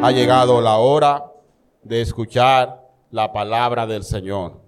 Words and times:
Ha 0.00 0.12
llegado 0.12 0.60
la 0.60 0.78
hora 0.78 1.32
de 1.82 2.00
escuchar 2.00 2.88
la 3.10 3.32
palabra 3.32 3.84
del 3.84 4.04
Señor. 4.04 4.60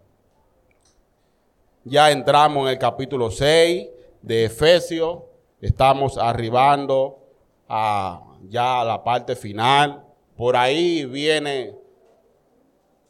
Ya 1.85 2.10
entramos 2.10 2.64
en 2.64 2.72
el 2.72 2.78
capítulo 2.78 3.31
6 3.31 3.88
de 4.22 4.45
Efesios. 4.46 5.21
Estamos 5.60 6.19
arribando 6.19 7.21
a 7.69 8.22
ya 8.49 8.81
a 8.81 8.85
la 8.85 9.04
parte 9.04 9.37
final. 9.37 10.04
Por 10.37 10.56
ahí 10.56 11.04
viene 11.04 11.76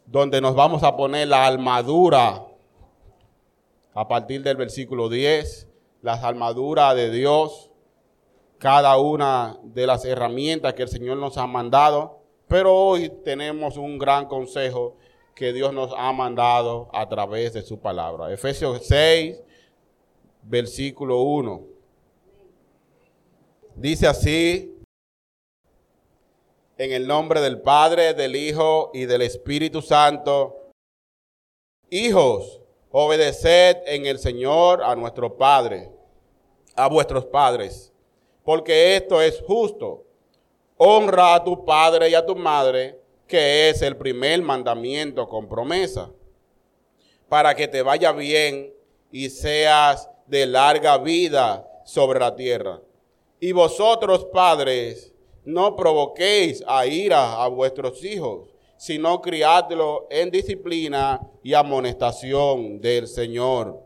donde 0.04 0.42
nos 0.42 0.54
vamos 0.54 0.82
a 0.82 0.94
poner 0.96 1.26
la 1.26 1.46
armadura 1.46 2.44
a 3.94 4.08
partir 4.08 4.42
del 4.42 4.56
versículo 4.56 5.08
10, 5.08 5.68
las 6.02 6.22
armaduras 6.22 6.94
de 6.94 7.10
Dios, 7.10 7.70
cada 8.58 8.98
una 8.98 9.58
de 9.62 9.86
las 9.86 10.04
herramientas 10.04 10.74
que 10.74 10.82
el 10.82 10.88
Señor 10.88 11.16
nos 11.16 11.38
ha 11.38 11.46
mandado, 11.46 12.19
pero 12.50 12.76
hoy 12.76 13.08
tenemos 13.22 13.76
un 13.76 13.96
gran 13.96 14.26
consejo 14.26 14.96
que 15.36 15.52
Dios 15.52 15.72
nos 15.72 15.92
ha 15.96 16.12
mandado 16.12 16.90
a 16.92 17.08
través 17.08 17.52
de 17.52 17.62
su 17.62 17.78
palabra. 17.78 18.32
Efesios 18.32 18.84
6, 18.88 19.40
versículo 20.42 21.20
1. 21.22 21.64
Dice 23.76 24.08
así, 24.08 24.82
en 26.76 26.90
el 26.90 27.06
nombre 27.06 27.40
del 27.40 27.60
Padre, 27.60 28.14
del 28.14 28.34
Hijo 28.34 28.90
y 28.92 29.04
del 29.04 29.22
Espíritu 29.22 29.80
Santo, 29.80 30.72
hijos, 31.88 32.60
Obedeced 32.90 33.76
en 33.86 34.06
el 34.06 34.18
Señor 34.18 34.82
a 34.82 34.96
nuestro 34.96 35.36
Padre, 35.36 35.88
a 36.74 36.88
vuestros 36.88 37.26
padres, 37.26 37.92
porque 38.42 38.96
esto 38.96 39.22
es 39.22 39.40
justo. 39.46 40.09
Honra 40.82 41.34
a 41.34 41.44
tu 41.44 41.62
padre 41.64 42.08
y 42.08 42.14
a 42.14 42.24
tu 42.24 42.34
madre, 42.34 42.98
que 43.26 43.68
es 43.68 43.82
el 43.82 43.96
primer 43.96 44.40
mandamiento 44.40 45.28
con 45.28 45.46
promesa, 45.46 46.10
para 47.28 47.54
que 47.54 47.68
te 47.68 47.82
vaya 47.82 48.12
bien 48.12 48.72
y 49.12 49.28
seas 49.28 50.08
de 50.26 50.46
larga 50.46 50.96
vida 50.96 51.68
sobre 51.84 52.18
la 52.18 52.34
tierra. 52.34 52.80
Y 53.38 53.52
vosotros, 53.52 54.24
padres, 54.32 55.12
no 55.44 55.76
provoquéis 55.76 56.64
a 56.66 56.86
ira 56.86 57.42
a 57.42 57.48
vuestros 57.48 58.02
hijos 58.02 58.48
sino 58.80 59.20
criadlo 59.20 60.06
en 60.08 60.30
disciplina 60.30 61.20
y 61.42 61.52
amonestación 61.52 62.80
del 62.80 63.08
Señor. 63.08 63.78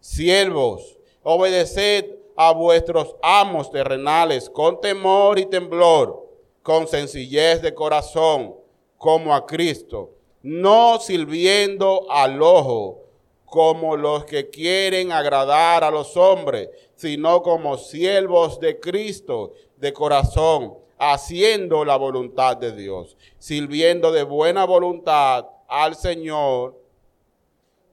Siervos, 0.00 0.98
obedeced 1.22 2.06
a 2.36 2.50
vuestros 2.50 3.14
amos 3.22 3.70
terrenales 3.70 4.50
con 4.50 4.80
temor 4.80 5.38
y 5.38 5.46
temblor, 5.46 6.29
con 6.62 6.86
sencillez 6.86 7.62
de 7.62 7.74
corazón, 7.74 8.54
como 8.98 9.34
a 9.34 9.46
Cristo, 9.46 10.10
no 10.42 10.98
sirviendo 11.00 12.10
al 12.10 12.42
ojo, 12.42 13.00
como 13.46 13.96
los 13.96 14.24
que 14.24 14.48
quieren 14.48 15.10
agradar 15.10 15.82
a 15.82 15.90
los 15.90 16.16
hombres, 16.16 16.68
sino 16.94 17.42
como 17.42 17.76
siervos 17.78 18.60
de 18.60 18.78
Cristo 18.78 19.54
de 19.76 19.92
corazón 19.92 20.74
haciendo 20.98 21.84
la 21.84 21.96
voluntad 21.96 22.58
de 22.58 22.72
Dios, 22.72 23.16
sirviendo 23.38 24.12
de 24.12 24.22
buena 24.22 24.66
voluntad 24.66 25.46
al 25.66 25.96
Señor 25.96 26.78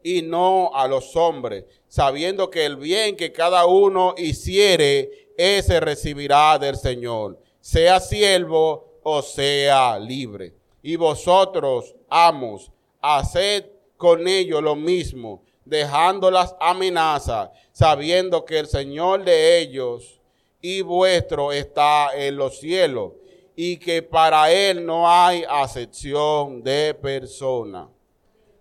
y 0.04 0.22
no 0.22 0.72
a 0.73 0.88
los 0.88 1.16
hombres, 1.16 1.64
sabiendo 1.88 2.50
que 2.50 2.66
el 2.66 2.76
bien 2.76 3.16
que 3.16 3.32
cada 3.32 3.66
uno 3.66 4.14
hiciere, 4.18 5.30
ese 5.38 5.80
recibirá 5.80 6.60
del 6.60 6.76
Señor, 6.76 7.40
sea 7.68 8.00
siervo 8.00 9.02
o 9.04 9.22
sea 9.22 10.00
libre. 10.00 10.54
Y 10.82 10.95
vosotros, 10.95 11.94
amos, 12.08 12.72
haced 13.02 13.66
con 13.98 14.26
ellos 14.26 14.64
lo 14.64 14.73
mismo, 14.73 15.44
dejando 15.66 16.32
las 16.32 16.55
amenazas, 16.61 17.50
sabiendo 17.73 18.45
que 18.45 18.60
el 18.60 18.67
Señor 18.67 19.26
de 19.26 19.60
ellos 19.60 20.22
y 20.61 20.80
vuestro 20.82 21.52
está 21.52 22.11
en 22.16 22.38
los 22.38 22.58
cielos, 22.58 23.11
y 23.54 23.76
que 23.76 24.02
para 24.02 24.49
él 24.49 24.86
no 24.86 25.11
hay 25.11 25.44
acepción 25.49 26.64
de 26.64 26.94
persona. 26.94 27.89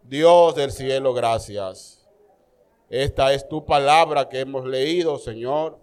Dios 0.02 0.56
del 0.56 0.72
cielo, 0.72 1.14
gracias. 1.14 2.04
Esta 2.90 3.32
es 3.32 3.48
tu 3.48 3.64
palabra 3.64 4.28
que 4.28 4.40
hemos 4.40 4.66
leído, 4.66 5.16
Señor. 5.16 5.78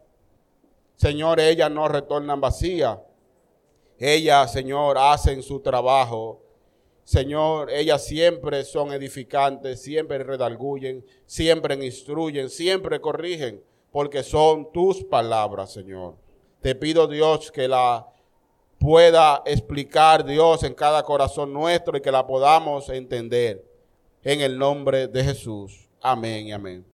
Señor, 0.97 1.39
ellas 1.39 1.71
no 1.71 1.87
retornan 1.87 2.41
vacía. 2.41 3.01
Ellas, 4.05 4.51
Señor, 4.51 4.97
hacen 4.97 5.41
su 5.41 5.61
trabajo. 5.61 6.41
Señor, 7.05 7.69
ellas 7.69 8.03
siempre 8.03 8.65
son 8.65 8.91
edificantes, 8.91 9.81
siempre 9.81 10.21
redarguyen, 10.21 11.05
siempre 11.25 11.73
instruyen, 11.75 12.49
siempre 12.49 12.99
corrigen 12.99 13.63
porque 13.93 14.21
son 14.21 14.73
tus 14.73 15.05
palabras, 15.05 15.71
Señor. 15.71 16.17
Te 16.59 16.75
pido, 16.75 17.07
Dios, 17.07 17.49
que 17.49 17.69
la 17.69 18.05
pueda 18.77 19.41
explicar 19.45 20.25
Dios 20.25 20.63
en 20.63 20.73
cada 20.73 21.03
corazón 21.03 21.53
nuestro 21.53 21.97
y 21.97 22.01
que 22.01 22.11
la 22.11 22.27
podamos 22.27 22.89
entender. 22.89 23.63
En 24.21 24.41
el 24.41 24.57
nombre 24.57 25.07
de 25.07 25.23
Jesús. 25.23 25.87
Amén 26.01 26.47
y 26.47 26.51
amén. 26.51 26.85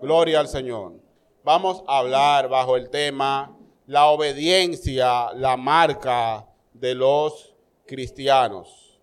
Gloria 0.00 0.40
al 0.40 0.48
Señor. 0.48 0.94
Vamos 1.42 1.84
a 1.86 1.98
hablar 1.98 2.48
bajo 2.48 2.74
el 2.74 2.88
tema 2.88 3.53
la 3.86 4.06
obediencia, 4.06 5.32
la 5.34 5.56
marca 5.56 6.46
de 6.72 6.94
los 6.94 7.54
cristianos. 7.86 8.98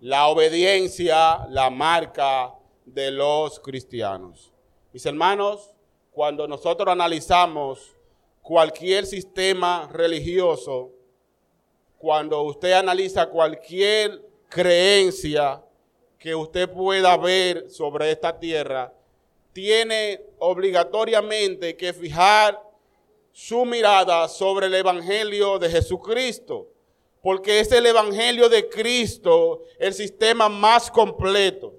La 0.00 0.26
obediencia, 0.26 1.46
la 1.48 1.70
marca 1.70 2.52
de 2.84 3.10
los 3.10 3.60
cristianos. 3.60 4.52
Mis 4.92 5.06
hermanos, 5.06 5.70
cuando 6.10 6.48
nosotros 6.48 6.88
analizamos 6.88 7.94
cualquier 8.42 9.06
sistema 9.06 9.88
religioso, 9.92 10.90
cuando 11.98 12.42
usted 12.42 12.72
analiza 12.72 13.26
cualquier 13.26 14.22
creencia 14.48 15.62
que 16.18 16.34
usted 16.34 16.68
pueda 16.68 17.16
ver 17.16 17.70
sobre 17.70 18.10
esta 18.10 18.38
tierra, 18.38 18.92
tiene 19.52 20.20
obligatoriamente 20.38 21.76
que 21.76 21.92
fijar 21.92 22.65
su 23.36 23.66
mirada 23.66 24.28
sobre 24.28 24.68
el 24.68 24.74
Evangelio 24.74 25.58
de 25.58 25.68
Jesucristo, 25.68 26.68
porque 27.20 27.60
es 27.60 27.70
el 27.70 27.84
Evangelio 27.84 28.48
de 28.48 28.66
Cristo 28.66 29.64
el 29.78 29.92
sistema 29.92 30.48
más 30.48 30.90
completo. 30.90 31.74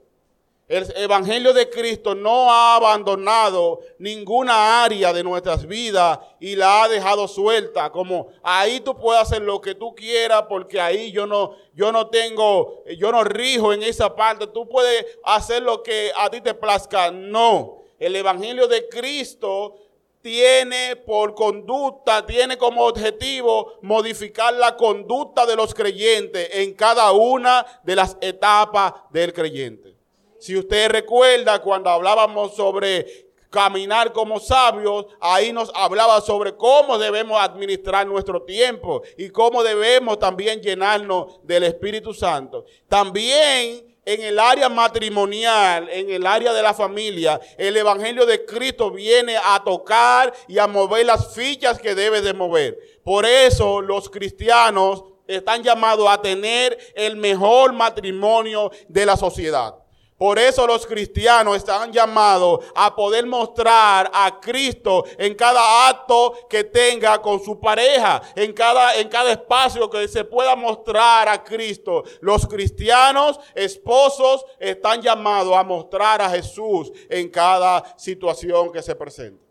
El 0.68 0.86
Evangelio 0.96 1.54
de 1.54 1.68
Cristo 1.68 2.14
no 2.14 2.52
ha 2.52 2.76
abandonado 2.76 3.80
ninguna 3.98 4.84
área 4.84 5.12
de 5.12 5.24
nuestras 5.24 5.66
vidas 5.66 6.20
y 6.40 6.56
la 6.56 6.84
ha 6.84 6.90
dejado 6.90 7.28
suelta, 7.28 7.90
como 7.90 8.28
ahí 8.44 8.80
tú 8.80 8.96
puedes 8.96 9.24
hacer 9.24 9.42
lo 9.42 9.60
que 9.60 9.74
tú 9.74 9.96
quieras 9.96 10.44
porque 10.48 10.80
ahí 10.80 11.12
yo 11.12 11.26
no, 11.26 11.56
yo 11.74 11.92
no 11.92 12.08
tengo, 12.08 12.84
yo 13.00 13.12
no 13.12 13.24
rijo 13.24 13.74
en 13.74 13.82
esa 13.82 14.16
parte, 14.16 14.46
tú 14.46 14.70
puedes 14.70 15.08
hacer 15.24 15.64
lo 15.64 15.82
que 15.82 16.12
a 16.16 16.30
ti 16.30 16.40
te 16.40 16.54
plazca. 16.54 17.10
No, 17.10 17.82
el 17.98 18.16
Evangelio 18.16 18.68
de 18.68 18.88
Cristo 18.90 19.87
tiene 20.28 20.98
por 20.98 21.34
conducta, 21.36 22.26
tiene 22.26 22.58
como 22.58 22.84
objetivo 22.86 23.76
modificar 23.82 24.54
la 24.54 24.76
conducta 24.76 25.46
de 25.46 25.56
los 25.56 25.74
creyentes 25.74 26.50
en 26.52 26.74
cada 26.74 27.14
una 27.14 27.66
de 27.82 27.96
las 27.96 28.18
etapas 28.20 28.92
del 29.10 29.32
creyente. 29.32 29.96
Si 30.38 30.58
usted 30.58 30.90
recuerda 30.90 31.62
cuando 31.62 31.90
hablábamos 31.90 32.58
sobre 32.58 33.30
caminar 33.50 34.12
como 34.12 34.42
sabios, 34.42 35.06
ahí 35.22 35.54
nos 35.54 35.72
hablaba 35.74 36.20
sobre 36.20 36.58
cómo 36.58 36.98
debemos 36.98 37.40
administrar 37.40 38.06
nuestro 38.06 38.42
tiempo 38.42 39.04
y 39.18 39.30
cómo 39.30 39.64
debemos 39.64 40.20
también 40.20 40.60
llenarnos 40.60 41.40
del 41.44 41.64
Espíritu 41.64 42.14
Santo. 42.14 42.66
También 42.90 43.97
en 44.08 44.24
el 44.24 44.40
área 44.40 44.70
matrimonial, 44.70 45.90
en 45.92 46.10
el 46.10 46.26
área 46.26 46.54
de 46.54 46.62
la 46.62 46.74
familia, 46.74 47.42
el 47.58 47.76
Evangelio 47.76 48.26
de 48.26 48.46
Cristo 48.46 48.90
viene 48.90 49.36
a 49.36 49.62
tocar 49.62 50.34
y 50.48 50.58
a 50.60 50.66
mover 50.66 51.06
las 51.06 51.36
fichas 51.36 51.78
que 51.78 51.94
debe 51.94 52.22
de 52.22 52.34
mover. 52.34 52.80
Por 53.04 53.26
eso 53.26 53.82
los 53.82 54.10
cristianos 54.10 55.04
están 55.28 55.62
llamados 55.62 56.08
a 56.10 56.22
tener 56.22 56.78
el 56.96 57.18
mejor 57.18 57.74
matrimonio 57.74 58.72
de 58.88 59.06
la 59.06 59.18
sociedad. 59.18 59.76
Por 60.18 60.40
eso 60.40 60.66
los 60.66 60.88
cristianos 60.88 61.58
están 61.58 61.94
llamados 61.94 62.66
a 62.74 62.96
poder 62.96 63.28
mostrar 63.28 64.10
a 64.12 64.40
Cristo 64.40 65.06
en 65.16 65.36
cada 65.36 65.90
acto 65.90 66.34
que 66.50 66.64
tenga 66.64 67.22
con 67.22 67.40
su 67.40 67.60
pareja, 67.60 68.24
en 68.36 68.52
cada, 68.52 68.96
en 68.96 69.10
cada 69.10 69.32
espacio 69.32 69.88
que 69.88 70.08
se 70.08 70.24
pueda 70.24 70.56
mostrar 70.56 71.30
a 71.30 71.44
Cristo. 71.44 72.04
Los 72.20 72.48
cristianos, 72.48 73.40
esposos, 73.54 74.44
están 74.60 75.04
llamados 75.04 75.56
a 75.56 75.64
mostrar 75.64 76.20
a 76.20 76.32
Jesús 76.32 76.92
en 77.10 77.30
cada 77.30 77.84
situación 77.96 78.72
que 78.72 78.82
se 78.82 78.96
presente. 78.96 79.46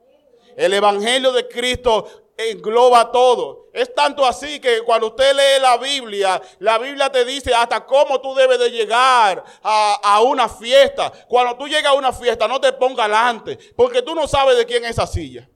El 0.57 0.73
Evangelio 0.73 1.31
de 1.31 1.47
Cristo 1.47 2.26
engloba 2.37 3.11
todo. 3.11 3.69
Es 3.73 3.95
tanto 3.95 4.25
así 4.25 4.61
que 4.61 4.83
cuando 4.83 5.09
usted 5.09 5.35
lee 5.35 5.61
la 5.61 5.77
Biblia, 5.77 6.41
la 6.59 6.79
Biblia 6.79 7.11
te 7.11 7.25
dice 7.25 7.55
hasta 7.55 7.85
cómo 7.85 8.21
tú 8.21 8.35
debes 8.35 8.59
de 8.59 8.71
llegar 8.71 9.45
a, 9.63 10.21
una 10.23 10.49
fiesta. 10.49 11.13
Cuando 11.29 11.57
tú 11.57 11.69
llegas 11.69 11.93
a 11.93 11.95
una 11.95 12.13
fiesta, 12.13 12.47
no 12.49 12.61
te 12.61 12.73
ponga 12.73 13.05
adelante, 13.05 13.59
porque 13.75 14.03
tú 14.03 14.15
no 14.15 14.27
sabes 14.27 14.57
de 14.57 14.67
quién 14.67 14.85
es 14.85 14.93
esa 14.93 15.07
silla. 15.07 15.49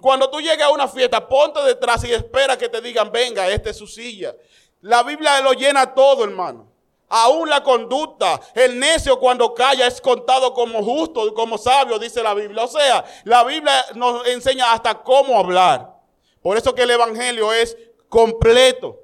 Cuando 0.00 0.28
tú 0.28 0.40
llegas 0.40 0.66
a 0.66 0.70
una 0.70 0.88
fiesta, 0.88 1.26
ponte 1.26 1.60
detrás 1.62 2.04
y 2.04 2.12
espera 2.12 2.58
que 2.58 2.68
te 2.68 2.80
digan, 2.80 3.12
venga, 3.12 3.48
esta 3.48 3.70
es 3.70 3.76
su 3.76 3.86
silla. 3.86 4.34
La 4.80 5.02
Biblia 5.02 5.40
lo 5.40 5.52
llena 5.52 5.94
todo, 5.94 6.24
hermano. 6.24 6.73
Aún 7.16 7.48
la 7.48 7.62
conducta, 7.62 8.40
el 8.56 8.76
necio 8.76 9.20
cuando 9.20 9.54
calla 9.54 9.86
es 9.86 10.00
contado 10.00 10.52
como 10.52 10.82
justo 10.82 11.32
como 11.32 11.56
sabio, 11.56 11.96
dice 11.96 12.20
la 12.24 12.34
Biblia. 12.34 12.64
O 12.64 12.66
sea, 12.66 13.04
la 13.22 13.44
Biblia 13.44 13.86
nos 13.94 14.26
enseña 14.26 14.72
hasta 14.72 15.00
cómo 15.00 15.38
hablar. 15.38 15.94
Por 16.42 16.56
eso 16.56 16.74
que 16.74 16.82
el 16.82 16.90
Evangelio 16.90 17.52
es 17.52 17.76
completo. 18.08 18.98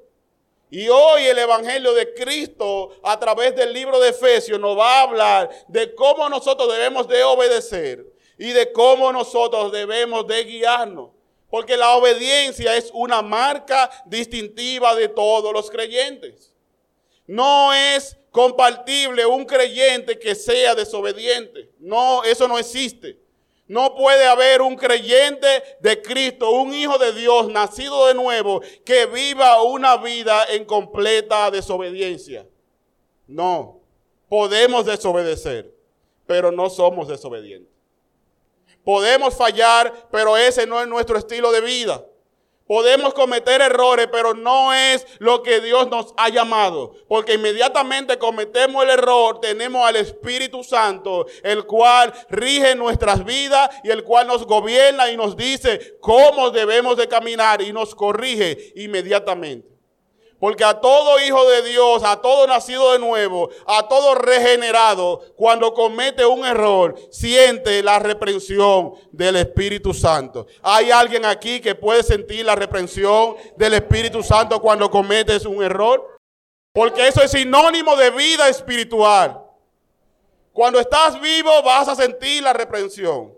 Y 0.69 0.89
hoy 0.89 1.23
el 1.23 1.39
Evangelio 1.39 1.93
de 1.93 2.13
Cristo 2.13 2.89
a 3.01 3.17
través 3.17 3.55
del 3.55 3.71
libro 3.71 3.97
de 3.97 4.09
Efesios 4.09 4.59
nos 4.59 4.77
va 4.77 4.99
a 4.99 5.03
hablar 5.03 5.49
de 5.69 5.95
cómo 5.95 6.27
nosotros 6.27 6.69
debemos 6.69 7.07
de 7.07 7.23
obedecer 7.23 8.05
y 8.37 8.49
de 8.51 8.73
cómo 8.73 9.13
nosotros 9.13 9.71
debemos 9.71 10.27
de 10.27 10.43
guiarnos. 10.43 11.11
Porque 11.49 11.77
la 11.77 11.95
obediencia 11.95 12.75
es 12.75 12.91
una 12.93 13.21
marca 13.21 13.89
distintiva 14.05 14.95
de 14.95 15.07
todos 15.07 15.53
los 15.53 15.71
creyentes. 15.71 16.50
No 17.27 17.73
es 17.73 18.17
compartible 18.31 19.25
un 19.25 19.45
creyente 19.45 20.17
que 20.17 20.35
sea 20.35 20.75
desobediente. 20.75 21.69
No, 21.79 22.23
eso 22.23 22.47
no 22.47 22.57
existe. 22.57 23.19
No 23.67 23.95
puede 23.95 24.25
haber 24.25 24.61
un 24.61 24.75
creyente 24.75 25.47
de 25.79 26.01
Cristo, 26.01 26.51
un 26.51 26.73
hijo 26.73 26.97
de 26.97 27.13
Dios 27.13 27.47
nacido 27.47 28.07
de 28.07 28.13
nuevo, 28.13 28.61
que 28.83 29.05
viva 29.05 29.63
una 29.63 29.95
vida 29.95 30.45
en 30.49 30.65
completa 30.65 31.49
desobediencia. 31.49 32.45
No, 33.27 33.79
podemos 34.27 34.85
desobedecer, 34.85 35.73
pero 36.27 36.51
no 36.51 36.69
somos 36.69 37.07
desobedientes. 37.07 37.71
Podemos 38.83 39.35
fallar, 39.35 40.09
pero 40.11 40.35
ese 40.35 40.67
no 40.67 40.81
es 40.81 40.87
nuestro 40.87 41.17
estilo 41.17 41.51
de 41.51 41.61
vida. 41.61 42.05
Podemos 42.71 43.13
cometer 43.13 43.59
errores, 43.59 44.07
pero 44.09 44.33
no 44.33 44.73
es 44.73 45.05
lo 45.19 45.43
que 45.43 45.59
Dios 45.59 45.89
nos 45.89 46.13
ha 46.15 46.29
llamado. 46.29 46.93
Porque 47.09 47.33
inmediatamente 47.33 48.17
cometemos 48.17 48.81
el 48.85 48.91
error, 48.91 49.41
tenemos 49.41 49.85
al 49.85 49.97
Espíritu 49.97 50.63
Santo, 50.63 51.25
el 51.43 51.65
cual 51.65 52.13
rige 52.29 52.73
nuestras 52.75 53.25
vidas 53.25 53.69
y 53.83 53.89
el 53.89 54.05
cual 54.05 54.27
nos 54.27 54.45
gobierna 54.45 55.11
y 55.11 55.17
nos 55.17 55.35
dice 55.35 55.97
cómo 55.99 56.49
debemos 56.49 56.95
de 56.95 57.09
caminar 57.09 57.61
y 57.61 57.73
nos 57.73 57.93
corrige 57.93 58.71
inmediatamente. 58.77 59.70
Porque 60.41 60.63
a 60.63 60.81
todo 60.81 61.19
hijo 61.19 61.47
de 61.47 61.61
Dios, 61.61 62.01
a 62.03 62.19
todo 62.19 62.47
nacido 62.47 62.93
de 62.93 62.97
nuevo, 62.97 63.51
a 63.67 63.87
todo 63.87 64.15
regenerado, 64.15 65.21
cuando 65.35 65.71
comete 65.71 66.25
un 66.25 66.43
error, 66.43 66.95
siente 67.11 67.83
la 67.83 67.99
reprensión 67.99 68.95
del 69.11 69.35
Espíritu 69.35 69.93
Santo. 69.93 70.47
¿Hay 70.63 70.89
alguien 70.89 71.25
aquí 71.25 71.61
que 71.61 71.75
puede 71.75 72.01
sentir 72.01 72.43
la 72.43 72.55
reprensión 72.55 73.35
del 73.55 73.75
Espíritu 73.75 74.23
Santo 74.23 74.59
cuando 74.59 74.89
cometes 74.89 75.45
un 75.45 75.61
error? 75.61 76.19
Porque 76.73 77.07
eso 77.07 77.21
es 77.21 77.29
sinónimo 77.29 77.95
de 77.95 78.09
vida 78.09 78.49
espiritual. 78.49 79.39
Cuando 80.53 80.79
estás 80.79 81.21
vivo 81.21 81.51
vas 81.61 81.87
a 81.87 81.95
sentir 81.95 82.41
la 82.41 82.53
reprensión. 82.53 83.31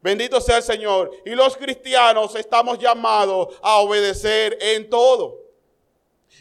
Bendito 0.00 0.40
sea 0.40 0.56
el 0.56 0.62
Señor. 0.62 1.10
Y 1.26 1.32
los 1.32 1.58
cristianos 1.58 2.34
estamos 2.36 2.78
llamados 2.78 3.54
a 3.60 3.80
obedecer 3.80 4.56
en 4.62 4.88
todo. 4.88 5.39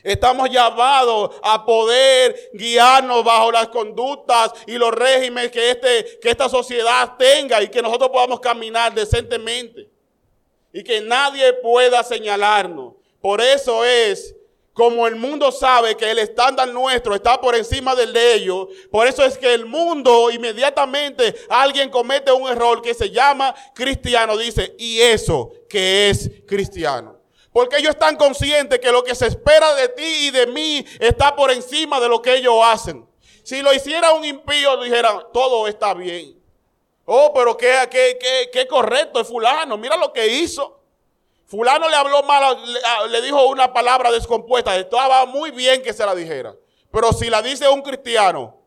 Estamos 0.03 0.50
llamados 0.50 1.36
a 1.44 1.65
poder 1.65 2.50
guiarnos 2.53 3.24
bajo 3.24 3.51
las 3.51 3.68
conductas 3.68 4.53
y 4.65 4.77
los 4.77 4.91
regímenes 4.91 5.51
que, 5.51 5.71
este, 5.71 6.19
que 6.19 6.30
esta 6.30 6.47
sociedad 6.47 7.15
tenga 7.18 7.62
y 7.62 7.69
que 7.69 7.81
nosotros 7.81 8.09
podamos 8.09 8.39
caminar 8.39 8.94
decentemente. 8.94 9.89
Y 10.71 10.83
que 10.83 11.01
nadie 11.01 11.51
pueda 11.53 12.03
señalarnos. 12.03 12.94
Por 13.19 13.41
eso 13.41 13.83
es 13.83 14.36
como 14.80 15.07
el 15.07 15.18
mundo 15.18 15.51
sabe 15.51 15.97
que 15.97 16.09
el 16.09 16.19
estándar 16.19 16.69
nuestro 16.69 17.13
está 17.13 17.42
por 17.42 17.53
encima 17.53 17.95
del 17.95 18.13
de 18.13 18.35
ellos, 18.35 18.68
por 18.89 19.07
eso 19.07 19.25
es 19.25 19.38
que 19.38 19.53
el 19.53 19.65
mundo 19.65 20.31
inmediatamente 20.31 21.35
alguien 21.50 21.89
comete 21.89 22.31
un 22.31 22.50
error 22.50 22.81
que 22.81 22.94
se 22.94 23.09
llama 23.09 23.53
cristiano, 23.75 24.38
dice, 24.38 24.75
y 24.77 25.01
eso 25.01 25.51
que 25.68 26.09
es 26.09 26.31
cristiano. 26.47 27.19
Porque 27.51 27.77
ellos 27.77 27.91
están 27.91 28.15
conscientes 28.15 28.79
que 28.79 28.91
lo 28.91 29.03
que 29.03 29.15
se 29.15 29.27
espera 29.27 29.73
de 29.75 29.89
ti 29.89 30.27
y 30.27 30.31
de 30.31 30.47
mí 30.47 30.85
está 30.99 31.35
por 31.35 31.51
encima 31.51 31.99
de 31.99 32.07
lo 32.07 32.21
que 32.21 32.35
ellos 32.35 32.55
hacen. 32.63 33.07
Si 33.43 33.61
lo 33.61 33.73
hiciera 33.73 34.13
un 34.13 34.23
impío, 34.23 34.81
dijeran, 34.81 35.23
todo 35.33 35.67
está 35.67 35.93
bien. 35.93 36.39
Oh, 37.05 37.33
pero 37.33 37.57
qué, 37.57 37.87
qué, 37.89 38.49
qué, 38.53 38.67
correcto 38.67 39.19
es 39.19 39.27
fulano. 39.27 39.77
Mira 39.77 39.97
lo 39.97 40.13
que 40.13 40.27
hizo. 40.27 40.79
Fulano 41.47 41.89
le 41.89 41.95
habló 41.95 42.21
mal, 42.21 42.55
le, 43.09 43.21
dijo 43.23 43.47
una 43.47 43.73
palabra 43.73 44.11
descompuesta. 44.11 44.77
Estaba 44.77 45.25
muy 45.25 45.49
bien 45.49 45.81
que 45.81 45.91
se 45.91 46.05
la 46.05 46.13
dijera. 46.13 46.55
Pero 46.91 47.11
si 47.11 47.31
la 47.31 47.41
dice 47.41 47.67
un 47.67 47.81
cristiano, 47.81 48.59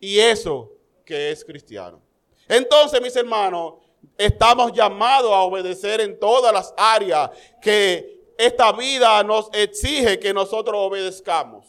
y 0.00 0.18
eso 0.18 0.72
que 1.04 1.30
es 1.30 1.44
cristiano. 1.44 2.02
Entonces, 2.48 3.00
mis 3.00 3.14
hermanos, 3.14 3.74
estamos 4.18 4.72
llamados 4.72 5.32
a 5.32 5.40
obedecer 5.40 6.00
en 6.00 6.18
todas 6.18 6.52
las 6.52 6.74
áreas 6.76 7.30
que 7.62 8.18
esta 8.36 8.72
vida 8.72 9.22
nos 9.22 9.48
exige 9.52 10.18
que 10.18 10.34
nosotros 10.34 10.76
obedezcamos. 10.76 11.66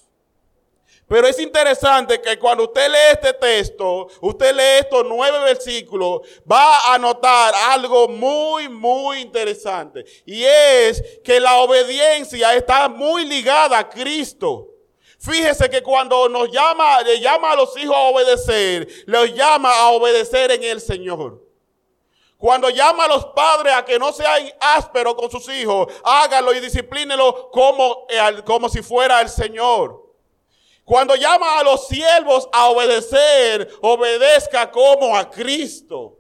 Pero 1.08 1.26
es 1.26 1.40
interesante 1.40 2.22
que 2.22 2.38
cuando 2.38 2.66
usted 2.66 2.88
lee 2.88 3.14
este 3.14 3.34
texto, 3.34 4.08
usted 4.22 4.54
lee 4.56 4.80
estos 4.82 5.04
nueve 5.08 5.40
versículos, 5.40 6.22
va 6.50 6.94
a 6.94 7.00
notar 7.00 7.56
algo 7.56 8.08
muy, 8.08 8.70
muy 8.70 9.22
interesante. 9.22 10.06
Y 10.24 10.44
es 10.44 11.20
que 11.24 11.40
la 11.40 11.56
obediencia 11.58 12.54
está 12.54 12.88
muy 12.88 13.26
ligada 13.26 13.80
a 13.80 13.90
Cristo. 13.90 14.68
Fíjese 15.20 15.68
que 15.68 15.82
cuando 15.82 16.30
nos 16.30 16.52
llama, 16.52 17.02
le 17.02 17.20
llama 17.20 17.54
a 17.54 17.56
los 17.56 17.76
hijos 17.78 17.96
a 17.96 18.02
obedecer, 18.02 18.88
los 19.08 19.34
llama 19.34 19.74
a 19.80 19.90
obedecer 19.90 20.52
en 20.52 20.64
el 20.64 20.80
Señor. 20.80 21.49
Cuando 22.40 22.70
llama 22.70 23.04
a 23.04 23.08
los 23.10 23.26
padres 23.26 23.74
a 23.74 23.84
que 23.84 24.00
no 24.00 24.14
sean 24.14 24.50
ásperos 24.62 25.16
con 25.16 25.30
sus 25.30 25.50
hijos, 25.50 25.92
háganlo 26.06 26.54
y 26.54 26.62
disciplínelo 26.62 27.52
como, 27.52 28.08
como 28.46 28.70
si 28.70 28.82
fuera 28.82 29.20
el 29.20 29.28
Señor. 29.28 30.02
Cuando 30.86 31.16
llama 31.16 31.60
a 31.60 31.64
los 31.64 31.88
siervos 31.88 32.48
a 32.54 32.70
obedecer, 32.70 33.70
obedezca 33.82 34.72
como 34.72 35.18
a 35.18 35.30
Cristo. 35.30 36.18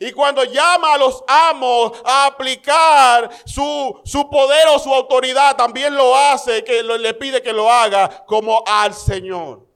Y 0.00 0.10
cuando 0.10 0.42
llama 0.42 0.94
a 0.94 0.98
los 0.98 1.22
amos 1.28 1.92
a 2.04 2.26
aplicar 2.26 3.30
su, 3.46 4.00
su 4.04 4.28
poder 4.28 4.66
o 4.74 4.80
su 4.80 4.92
autoridad, 4.92 5.54
también 5.54 5.94
lo 5.94 6.16
hace, 6.16 6.64
que 6.64 6.82
le 6.82 7.14
pide 7.14 7.40
que 7.40 7.52
lo 7.52 7.70
haga 7.70 8.24
como 8.26 8.64
al 8.66 8.92
Señor. 8.92 9.67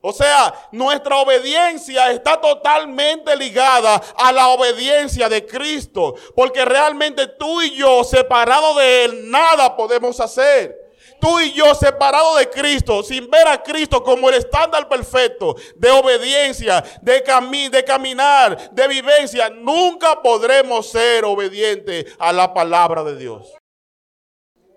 O 0.00 0.12
sea, 0.12 0.54
nuestra 0.72 1.16
obediencia 1.16 2.12
está 2.12 2.40
totalmente 2.40 3.34
ligada 3.34 4.00
a 4.16 4.30
la 4.30 4.48
obediencia 4.48 5.28
de 5.28 5.44
Cristo. 5.44 6.14
Porque 6.34 6.64
realmente 6.64 7.26
tú 7.26 7.62
y 7.62 7.74
yo, 7.74 8.04
separados 8.04 8.76
de 8.76 9.04
Él, 9.04 9.30
nada 9.30 9.74
podemos 9.74 10.20
hacer. 10.20 10.86
Tú 11.20 11.40
y 11.40 11.52
yo, 11.52 11.74
separados 11.74 12.38
de 12.38 12.50
Cristo, 12.50 13.02
sin 13.02 13.30
ver 13.30 13.48
a 13.48 13.62
Cristo 13.62 14.02
como 14.02 14.28
el 14.28 14.36
estándar 14.36 14.88
perfecto 14.88 15.56
de 15.74 15.90
obediencia, 15.90 16.84
de, 17.00 17.24
de 17.70 17.84
caminar, 17.84 18.70
de 18.70 18.88
vivencia, 18.88 19.48
nunca 19.48 20.20
podremos 20.22 20.88
ser 20.88 21.24
obedientes 21.24 22.14
a 22.18 22.32
la 22.32 22.52
palabra 22.52 23.02
de 23.02 23.16
Dios. 23.16 23.54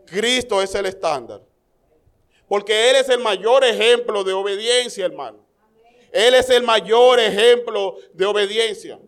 Cristo 0.06 0.62
es 0.62 0.74
el 0.76 0.86
estándar. 0.86 1.42
Porque 2.50 2.89
Él 2.89 2.98
es 2.98 3.08
el 3.08 3.20
mayor 3.20 3.63
ejemplo 3.63 4.24
de 4.24 4.34
obediencia, 4.34 5.06
hermano. 5.06 5.46
Él 6.12 6.34
es 6.34 6.50
el 6.50 6.63
mayor 6.63 7.20
ejemplo 7.20 7.96
de 8.12 8.25
obediencia. 8.25 9.00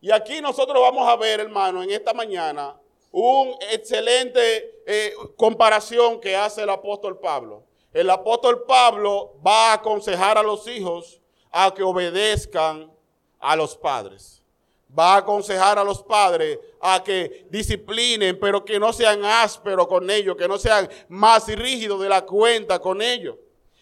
Y 0.00 0.10
aquí 0.10 0.40
nosotros 0.40 0.82
vamos 0.82 1.08
a 1.08 1.16
ver, 1.16 1.40
hermano, 1.40 1.82
en 1.82 1.90
esta 1.90 2.12
mañana, 2.12 2.76
un 3.12 3.54
excelente 3.70 4.82
eh, 4.84 5.14
comparación 5.36 6.20
que 6.20 6.36
hace 6.36 6.62
el 6.62 6.70
apóstol 6.70 7.18
Pablo. 7.18 7.64
El 7.92 8.10
apóstol 8.10 8.64
Pablo 8.66 9.36
va 9.46 9.70
a 9.70 9.74
aconsejar 9.74 10.36
a 10.36 10.42
los 10.42 10.66
hijos 10.66 11.20
a 11.50 11.72
que 11.72 11.82
obedezcan 11.82 12.92
a 13.38 13.56
los 13.56 13.76
padres 13.76 14.37
va 14.96 15.14
a 15.14 15.18
aconsejar 15.18 15.78
a 15.78 15.84
los 15.84 16.02
padres 16.02 16.58
a 16.80 17.02
que 17.02 17.46
disciplinen, 17.50 18.38
pero 18.38 18.64
que 18.64 18.78
no 18.78 18.92
sean 18.92 19.24
ásperos 19.24 19.86
con 19.86 20.08
ellos, 20.10 20.36
que 20.36 20.48
no 20.48 20.58
sean 20.58 20.88
más 21.08 21.46
rígidos 21.48 22.00
de 22.00 22.08
la 22.08 22.24
cuenta 22.24 22.78
con 22.78 23.02
ellos. 23.02 23.36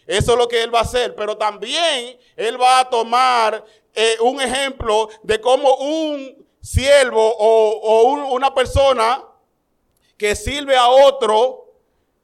Eso 0.07 0.33
es 0.33 0.39
lo 0.39 0.47
que 0.47 0.63
él 0.63 0.75
va 0.75 0.81
a 0.81 0.83
hacer, 0.83 1.15
pero 1.15 1.37
también 1.37 2.19
él 2.37 2.61
va 2.61 2.81
a 2.81 2.89
tomar 2.89 3.65
eh, 3.95 4.17
un 4.21 4.41
ejemplo 4.41 5.09
de 5.23 5.41
cómo 5.41 5.75
un 5.77 6.47
siervo 6.61 7.35
o, 7.39 8.33
una 8.33 8.53
persona 8.55 9.23
que 10.17 10.35
sirve 10.35 10.77
a 10.77 10.89
otro, 10.89 11.73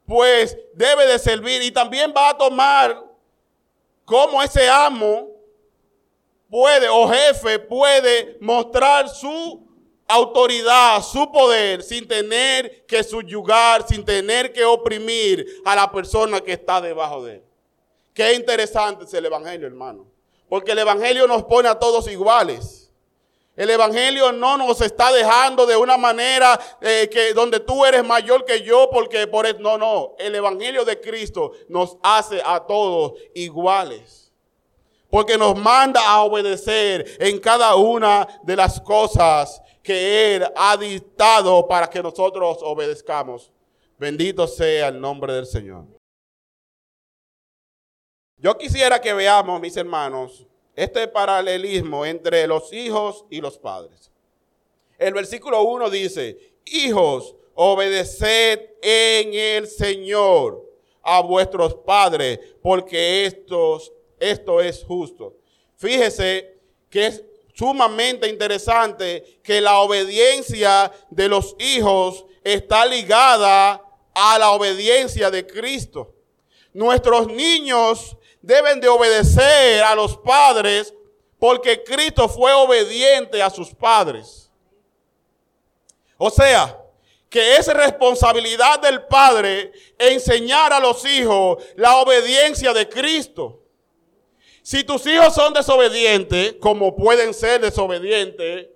pues 0.07 0.57
debe 0.75 1.07
de 1.07 1.19
servir 1.19 1.63
y 1.63 1.71
también 1.71 2.13
va 2.17 2.31
a 2.31 2.37
tomar 2.37 3.05
como 4.05 4.43
ese 4.43 4.69
amo 4.69 5.32
puede 6.53 6.87
o 6.91 7.09
jefe 7.09 7.59
puede 7.59 8.37
mostrar 8.39 9.09
su 9.09 9.67
autoridad, 10.07 11.03
su 11.03 11.33
poder, 11.33 11.83
sin 11.83 12.07
tener 12.07 12.85
que 12.85 13.03
subyugar, 13.03 13.89
sin 13.89 14.05
tener 14.05 14.53
que 14.53 14.63
oprimir 14.63 15.47
a 15.65 15.75
la 15.75 15.91
persona 15.91 16.43
que 16.43 16.53
está 16.53 16.79
debajo 16.83 17.25
de 17.25 17.37
él. 17.37 17.43
Qué 18.13 18.35
interesante 18.35 19.05
es 19.07 19.15
el 19.15 19.25
Evangelio, 19.25 19.67
hermano. 19.67 20.07
Porque 20.47 20.73
el 20.73 20.81
Evangelio 20.81 21.27
nos 21.27 21.43
pone 21.45 21.71
a 21.71 21.79
todos 21.79 22.07
iguales. 22.09 22.93
El 23.57 23.71
Evangelio 23.71 24.31
no 24.31 24.59
nos 24.59 24.83
está 24.83 25.11
dejando 25.11 25.65
de 25.65 25.77
una 25.77 25.97
manera 25.97 26.61
eh, 26.83 27.09
que 27.11 27.33
donde 27.33 27.61
tú 27.61 27.87
eres 27.87 28.05
mayor 28.05 28.45
que 28.45 28.61
yo, 28.61 28.91
porque 28.93 29.27
por 29.27 29.59
no, 29.59 29.79
no. 29.79 30.15
El 30.19 30.35
Evangelio 30.35 30.85
de 30.85 31.01
Cristo 31.01 31.53
nos 31.71 31.97
hace 32.03 32.43
a 32.45 32.61
todos 32.67 33.15
iguales. 33.35 34.22
Porque 35.13 35.37
nos 35.37 35.59
manda 35.59 36.01
a 36.09 36.23
obedecer 36.23 37.19
en 37.21 37.39
cada 37.39 37.77
una 37.77 38.27
de 38.45 38.57
las 38.57 38.81
cosas 38.81 39.61
que 39.83 40.37
Él 40.37 40.47
ha 40.57 40.75
dictado 40.79 41.69
para 41.69 41.91
que 41.91 42.03
nosotros 42.03 42.61
obedezcamos. 42.63 43.53
Bendito 43.99 44.47
sea 44.47 44.89
el 44.89 44.99
nombre 44.99 45.35
del 45.35 45.45
Señor. 45.45 45.85
Yo 48.39 48.57
quisiera 48.57 49.03
que 49.03 49.13
veamos, 49.13 49.61
mis 49.61 49.77
hermanos, 49.77 50.47
este 50.75 51.07
paralelismo 51.07 52.07
entre 52.07 52.47
los 52.47 52.73
hijos 52.73 53.27
y 53.29 53.43
los 53.43 53.59
padres. 53.59 54.11
El 54.97 55.13
versículo 55.13 55.63
1 55.65 55.91
dice, 55.91 56.55
hijos, 56.65 57.37
obedeced 57.55 58.61
en 58.81 59.35
el 59.35 59.67
Señor 59.67 60.67
a 61.03 61.21
vuestros 61.21 61.75
padres, 61.75 62.41
porque 62.63 63.27
estos, 63.27 63.93
esto 64.23 64.61
es 64.61 64.85
justo. 64.85 65.37
Fíjese 65.77 66.59
que 66.89 67.07
es 67.07 67.25
sumamente 67.55 68.29
interesante 68.29 69.41
que 69.43 69.61
la 69.61 69.81
obediencia 69.81 70.91
de 71.11 71.29
los 71.29 71.57
hijos 71.59 72.25
está 72.45 72.87
ligada 72.87 73.83
a 74.15 74.39
la 74.39 74.53
obediencia 74.53 75.31
de 75.31 75.47
Cristo. 75.47 76.15
Nuestros 76.73 77.27
niños 77.27 78.17
deben 78.41 78.81
de 78.81 78.89
obedecer 78.89 79.83
a 79.83 79.95
los 79.95 80.17
padres 80.17 80.95
porque 81.39 81.83
Cristo 81.83 82.29
fue 82.29 82.53
obediente 82.53 83.43
a 83.43 83.51
sus 83.51 83.75
padres. 83.75 84.51
O 86.17 86.31
sea, 86.31 86.79
que 87.29 87.57
es 87.57 87.67
responsabilidad 87.67 88.79
del 88.81 89.07
padre 89.07 89.73
enseñar 89.99 90.73
a 90.73 90.79
los 90.79 91.05
hijos 91.05 91.63
la 91.77 91.97
obediencia 91.97 92.73
de 92.73 92.89
Cristo. 92.89 93.62
Si 94.63 94.85
tus 94.85 95.05
hijos 95.07 95.35
son 95.35 95.53
desobedientes, 95.53 96.55
como 96.61 96.95
pueden 96.95 97.35
ser 97.35 97.61
desobedientes, 97.61 98.69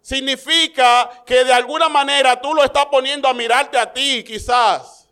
significa 0.00 1.10
que 1.26 1.44
de 1.44 1.52
alguna 1.52 1.88
manera 1.88 2.40
tú 2.40 2.54
lo 2.54 2.64
estás 2.64 2.86
poniendo 2.86 3.28
a 3.28 3.34
mirarte 3.34 3.78
a 3.78 3.92
ti, 3.92 4.24
quizás. 4.24 5.08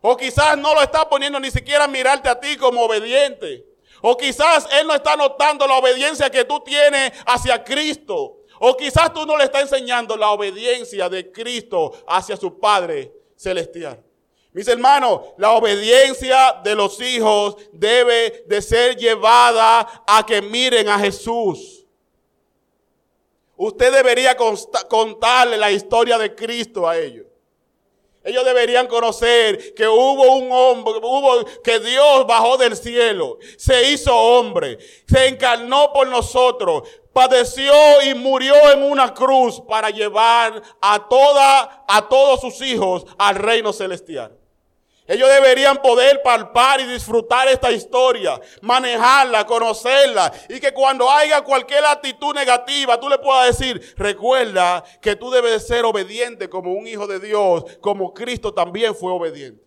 O 0.00 0.16
quizás 0.16 0.58
no 0.58 0.74
lo 0.74 0.82
está 0.82 1.08
poniendo 1.08 1.40
ni 1.40 1.50
siquiera 1.50 1.84
a 1.84 1.88
mirarte 1.88 2.28
a 2.28 2.38
ti 2.38 2.56
como 2.56 2.82
obediente. 2.82 3.64
O 4.02 4.16
quizás 4.16 4.68
Él 4.72 4.86
no 4.86 4.94
está 4.94 5.16
notando 5.16 5.66
la 5.66 5.78
obediencia 5.78 6.28
que 6.28 6.44
tú 6.44 6.60
tienes 6.60 7.12
hacia 7.24 7.64
Cristo. 7.64 8.40
O 8.58 8.76
quizás 8.76 9.14
tú 9.14 9.24
no 9.24 9.36
le 9.38 9.44
estás 9.44 9.62
enseñando 9.62 10.16
la 10.16 10.30
obediencia 10.30 11.08
de 11.08 11.32
Cristo 11.32 11.92
hacia 12.06 12.36
su 12.36 12.58
Padre 12.58 13.12
celestial. 13.34 14.03
Mis 14.54 14.68
hermanos, 14.68 15.20
la 15.36 15.50
obediencia 15.50 16.60
de 16.62 16.76
los 16.76 17.00
hijos 17.00 17.56
debe 17.72 18.44
de 18.46 18.62
ser 18.62 18.96
llevada 18.96 20.04
a 20.06 20.24
que 20.24 20.40
miren 20.40 20.88
a 20.88 20.96
Jesús. 20.96 21.84
Usted 23.56 23.92
debería 23.92 24.36
contarle 24.88 25.56
la 25.56 25.72
historia 25.72 26.16
de 26.18 26.36
Cristo 26.36 26.88
a 26.88 26.96
ellos. 26.96 27.26
Ellos 28.22 28.44
deberían 28.44 28.86
conocer 28.86 29.74
que 29.74 29.88
hubo 29.88 30.36
un 30.36 30.50
hombre, 30.52 30.94
hubo 31.02 31.44
que 31.60 31.80
Dios 31.80 32.24
bajó 32.24 32.56
del 32.56 32.76
cielo, 32.76 33.38
se 33.58 33.90
hizo 33.90 34.16
hombre, 34.16 34.78
se 35.06 35.26
encarnó 35.26 35.92
por 35.92 36.06
nosotros, 36.06 36.88
padeció 37.12 37.74
y 38.02 38.14
murió 38.14 38.54
en 38.72 38.84
una 38.84 39.12
cruz 39.12 39.60
para 39.68 39.90
llevar 39.90 40.62
a 40.80 41.08
toda 41.08 41.84
a 41.88 42.08
todos 42.08 42.40
sus 42.40 42.62
hijos 42.62 43.04
al 43.18 43.34
reino 43.34 43.72
celestial. 43.72 44.38
Ellos 45.06 45.28
deberían 45.28 45.82
poder 45.82 46.22
palpar 46.22 46.80
y 46.80 46.84
disfrutar 46.84 47.46
esta 47.48 47.70
historia, 47.70 48.40
manejarla, 48.62 49.44
conocerla 49.44 50.32
y 50.48 50.58
que 50.58 50.72
cuando 50.72 51.10
haya 51.10 51.42
cualquier 51.42 51.84
actitud 51.84 52.34
negativa 52.34 52.98
tú 52.98 53.10
le 53.10 53.18
puedas 53.18 53.58
decir, 53.58 53.94
recuerda 53.98 54.82
que 55.02 55.14
tú 55.14 55.30
debes 55.30 55.66
ser 55.66 55.84
obediente 55.84 56.48
como 56.48 56.72
un 56.72 56.86
hijo 56.86 57.06
de 57.06 57.20
Dios, 57.20 57.64
como 57.82 58.14
Cristo 58.14 58.54
también 58.54 58.94
fue 58.94 59.12
obediente. 59.12 59.62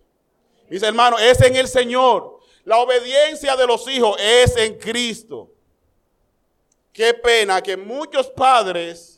Mis 0.68 0.82
hermanos, 0.82 1.20
es 1.22 1.40
en 1.40 1.54
el 1.54 1.68
Señor. 1.68 2.40
La 2.64 2.78
obediencia 2.78 3.56
de 3.56 3.66
los 3.66 3.88
hijos 3.88 4.20
es 4.20 4.56
en 4.56 4.76
Cristo. 4.76 5.50
Qué 6.92 7.14
pena 7.14 7.62
que 7.62 7.76
muchos 7.76 8.28
padres 8.28 9.17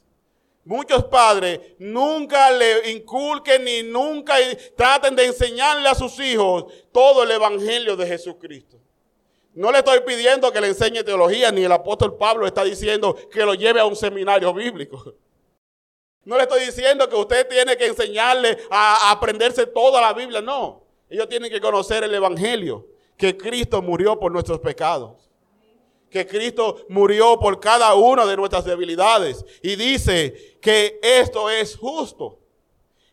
Muchos 0.64 1.04
padres 1.04 1.58
nunca 1.78 2.50
le 2.50 2.90
inculquen 2.92 3.64
ni 3.64 3.82
nunca 3.82 4.34
traten 4.76 5.16
de 5.16 5.26
enseñarle 5.26 5.88
a 5.88 5.94
sus 5.94 6.18
hijos 6.20 6.66
todo 6.92 7.22
el 7.22 7.30
evangelio 7.30 7.96
de 7.96 8.06
Jesucristo. 8.06 8.78
No 9.54 9.72
le 9.72 9.78
estoy 9.78 10.00
pidiendo 10.00 10.52
que 10.52 10.60
le 10.60 10.68
enseñe 10.68 11.02
teología, 11.02 11.50
ni 11.50 11.64
el 11.64 11.72
apóstol 11.72 12.16
Pablo 12.16 12.46
está 12.46 12.62
diciendo 12.62 13.16
que 13.30 13.44
lo 13.44 13.54
lleve 13.54 13.80
a 13.80 13.86
un 13.86 13.96
seminario 13.96 14.52
bíblico. 14.52 15.14
No 16.24 16.36
le 16.36 16.42
estoy 16.42 16.66
diciendo 16.66 17.08
que 17.08 17.16
usted 17.16 17.48
tiene 17.48 17.76
que 17.76 17.86
enseñarle 17.86 18.58
a 18.70 19.10
aprenderse 19.10 19.66
toda 19.66 20.00
la 20.00 20.12
Biblia, 20.12 20.42
no. 20.42 20.84
Ellos 21.08 21.28
tienen 21.28 21.50
que 21.50 21.60
conocer 21.60 22.04
el 22.04 22.14
evangelio, 22.14 22.86
que 23.16 23.36
Cristo 23.36 23.80
murió 23.82 24.20
por 24.20 24.30
nuestros 24.30 24.60
pecados 24.60 25.29
que 26.10 26.26
Cristo 26.26 26.84
murió 26.88 27.38
por 27.38 27.60
cada 27.60 27.94
una 27.94 28.26
de 28.26 28.36
nuestras 28.36 28.64
debilidades. 28.64 29.44
Y 29.62 29.76
dice 29.76 30.58
que 30.60 30.98
esto 31.02 31.48
es 31.48 31.76
justo. 31.76 32.38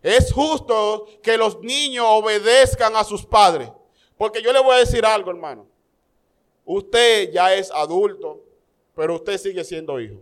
Es 0.01 0.33
justo 0.33 1.07
que 1.21 1.37
los 1.37 1.59
niños 1.61 2.05
obedezcan 2.09 2.95
a 2.95 3.03
sus 3.03 3.25
padres. 3.25 3.69
Porque 4.17 4.41
yo 4.41 4.51
le 4.51 4.61
voy 4.61 4.75
a 4.75 4.79
decir 4.79 5.05
algo, 5.05 5.29
hermano. 5.29 5.67
Usted 6.65 7.31
ya 7.31 7.53
es 7.53 7.71
adulto, 7.71 8.43
pero 8.95 9.15
usted 9.15 9.37
sigue 9.37 9.63
siendo 9.63 9.99
hijo. 9.99 10.19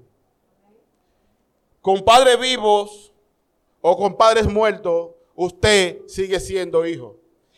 Con 1.81 2.03
padres 2.03 2.39
vivos 2.39 3.13
o 3.81 3.97
con 3.97 4.17
padres 4.17 4.47
muertos, 4.47 5.11
usted 5.35 6.01
sigue 6.07 6.39
siendo 6.39 6.85
hijo. 6.85 7.15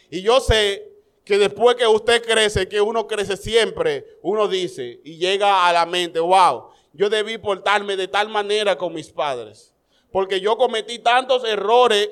Y 0.09 0.21
yo 0.21 0.39
sé 0.39 0.91
que 1.27 1.37
después 1.37 1.75
que 1.75 1.85
usted 1.85 2.23
crece, 2.23 2.69
que 2.69 2.79
uno 2.79 3.05
crece 3.05 3.35
siempre, 3.35 4.17
uno 4.21 4.47
dice 4.47 5.01
y 5.03 5.17
llega 5.17 5.67
a 5.67 5.73
la 5.73 5.85
mente, 5.85 6.21
wow, 6.21 6.69
yo 6.93 7.09
debí 7.09 7.37
portarme 7.37 7.97
de 7.97 8.07
tal 8.07 8.29
manera 8.29 8.77
con 8.77 8.93
mis 8.93 9.11
padres. 9.11 9.75
Porque 10.09 10.39
yo 10.39 10.57
cometí 10.57 10.99
tantos 10.99 11.43
errores, 11.43 12.09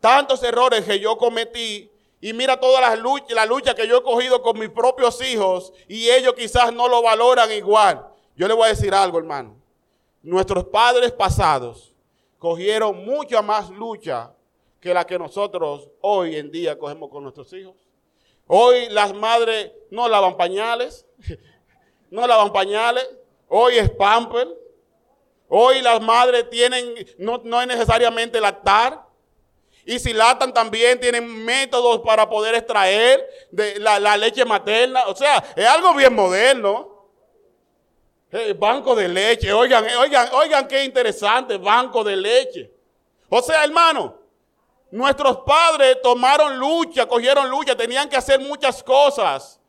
tantos 0.00 0.42
errores 0.42 0.84
que 0.84 0.98
yo 0.98 1.16
cometí. 1.16 1.88
Y 2.20 2.32
mira 2.32 2.58
todas 2.58 2.80
las 2.80 2.98
luchas, 2.98 3.30
la 3.30 3.46
lucha 3.46 3.72
que 3.72 3.86
yo 3.86 3.98
he 3.98 4.02
cogido 4.02 4.42
con 4.42 4.58
mis 4.58 4.70
propios 4.70 5.22
hijos 5.22 5.72
y 5.86 6.10
ellos 6.10 6.34
quizás 6.34 6.72
no 6.72 6.88
lo 6.88 7.02
valoran 7.02 7.52
igual. 7.52 8.04
Yo 8.34 8.48
le 8.48 8.54
voy 8.54 8.64
a 8.66 8.70
decir 8.70 8.92
algo, 8.92 9.18
hermano. 9.18 9.54
Nuestros 10.24 10.64
padres 10.64 11.12
pasados 11.12 11.94
cogieron 12.40 13.04
mucha 13.04 13.42
más 13.42 13.70
lucha 13.70 14.34
que 14.80 14.92
la 14.92 15.06
que 15.06 15.20
nosotros 15.20 15.88
hoy 16.00 16.34
en 16.34 16.50
día 16.50 16.76
cogemos 16.76 17.10
con 17.10 17.22
nuestros 17.22 17.52
hijos. 17.52 17.85
Hoy 18.46 18.88
las 18.90 19.12
madres 19.12 19.72
no 19.90 20.08
lavan 20.08 20.36
pañales, 20.36 21.04
no 22.10 22.26
lavan 22.26 22.52
pañales. 22.52 23.08
Hoy 23.48 23.78
es 23.78 23.90
pamper. 23.90 24.48
Hoy 25.48 25.80
las 25.80 26.00
madres 26.00 26.48
tienen, 26.50 26.94
no, 27.18 27.40
no 27.44 27.60
es 27.60 27.66
necesariamente 27.66 28.40
lactar. 28.40 29.06
Y 29.84 30.00
si 30.00 30.12
latan 30.12 30.52
también 30.52 30.98
tienen 30.98 31.44
métodos 31.44 32.00
para 32.00 32.28
poder 32.28 32.56
extraer 32.56 33.24
de 33.52 33.78
la, 33.78 34.16
leche 34.16 34.44
materna. 34.44 35.04
O 35.06 35.14
sea, 35.14 35.44
es 35.54 35.64
algo 35.64 35.94
bien 35.94 36.12
moderno. 36.12 37.06
Eh, 38.32 38.52
banco 38.58 38.96
de 38.96 39.08
leche. 39.08 39.52
Oigan, 39.52 39.86
oigan, 40.00 40.28
oigan 40.32 40.66
qué 40.66 40.82
interesante, 40.82 41.56
banco 41.56 42.02
de 42.02 42.16
leche. 42.16 42.72
O 43.28 43.40
sea, 43.40 43.62
hermano, 43.62 44.15
Nuestros 44.90 45.38
padres 45.38 46.00
tomaron 46.02 46.58
lucha, 46.58 47.06
cogieron 47.06 47.50
lucha, 47.50 47.76
tenían 47.76 48.08
que 48.08 48.16
hacer 48.16 48.40
muchas 48.40 48.82
cosas. 48.82 49.60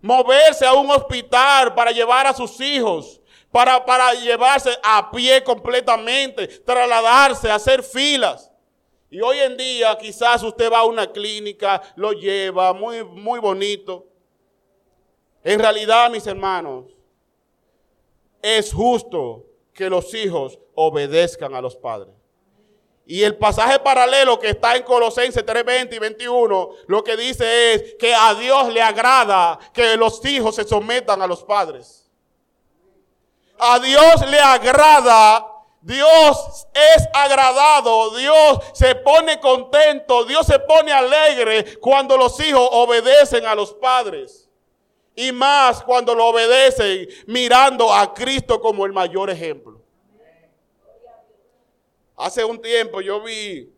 Moverse 0.00 0.66
a 0.66 0.72
un 0.72 0.90
hospital 0.90 1.74
para 1.74 1.90
llevar 1.90 2.26
a 2.26 2.34
sus 2.34 2.60
hijos, 2.60 3.20
para, 3.50 3.84
para 3.84 4.12
llevarse 4.14 4.76
a 4.82 5.10
pie 5.10 5.42
completamente, 5.42 6.46
trasladarse, 6.46 7.50
hacer 7.50 7.82
filas. 7.82 8.50
Y 9.08 9.20
hoy 9.20 9.38
en 9.38 9.56
día 9.56 9.96
quizás 9.96 10.42
usted 10.42 10.70
va 10.70 10.80
a 10.80 10.84
una 10.84 11.10
clínica, 11.10 11.80
lo 11.94 12.12
lleva, 12.12 12.72
muy, 12.72 13.04
muy 13.04 13.38
bonito. 13.38 14.06
En 15.44 15.60
realidad, 15.60 16.10
mis 16.10 16.26
hermanos, 16.26 16.86
es 18.42 18.72
justo 18.72 19.46
que 19.72 19.88
los 19.88 20.12
hijos 20.12 20.58
obedezcan 20.74 21.54
a 21.54 21.60
los 21.60 21.76
padres. 21.76 22.14
Y 23.08 23.22
el 23.22 23.36
pasaje 23.36 23.78
paralelo 23.78 24.36
que 24.36 24.48
está 24.48 24.74
en 24.74 24.82
Colosenses 24.82 25.46
3:20 25.46 25.94
y 25.94 25.98
21, 26.00 26.70
lo 26.88 27.04
que 27.04 27.16
dice 27.16 27.74
es 27.74 27.94
que 27.94 28.12
a 28.12 28.34
Dios 28.34 28.72
le 28.72 28.82
agrada 28.82 29.60
que 29.72 29.96
los 29.96 30.24
hijos 30.24 30.56
se 30.56 30.64
sometan 30.64 31.22
a 31.22 31.26
los 31.28 31.44
padres. 31.44 32.10
A 33.58 33.78
Dios 33.78 34.28
le 34.28 34.40
agrada, 34.40 35.46
Dios 35.80 36.66
es 36.74 37.08
agradado, 37.14 38.16
Dios 38.16 38.58
se 38.74 38.96
pone 38.96 39.38
contento, 39.38 40.24
Dios 40.24 40.44
se 40.44 40.58
pone 40.58 40.90
alegre 40.92 41.78
cuando 41.78 42.16
los 42.16 42.38
hijos 42.40 42.68
obedecen 42.72 43.46
a 43.46 43.54
los 43.54 43.72
padres. 43.72 44.50
Y 45.14 45.30
más 45.30 45.80
cuando 45.84 46.12
lo 46.12 46.26
obedecen 46.26 47.08
mirando 47.28 47.94
a 47.94 48.12
Cristo 48.12 48.60
como 48.60 48.84
el 48.84 48.92
mayor 48.92 49.30
ejemplo. 49.30 49.75
Hace 52.16 52.44
un 52.44 52.60
tiempo 52.60 53.00
yo 53.02 53.22
vi 53.22 53.70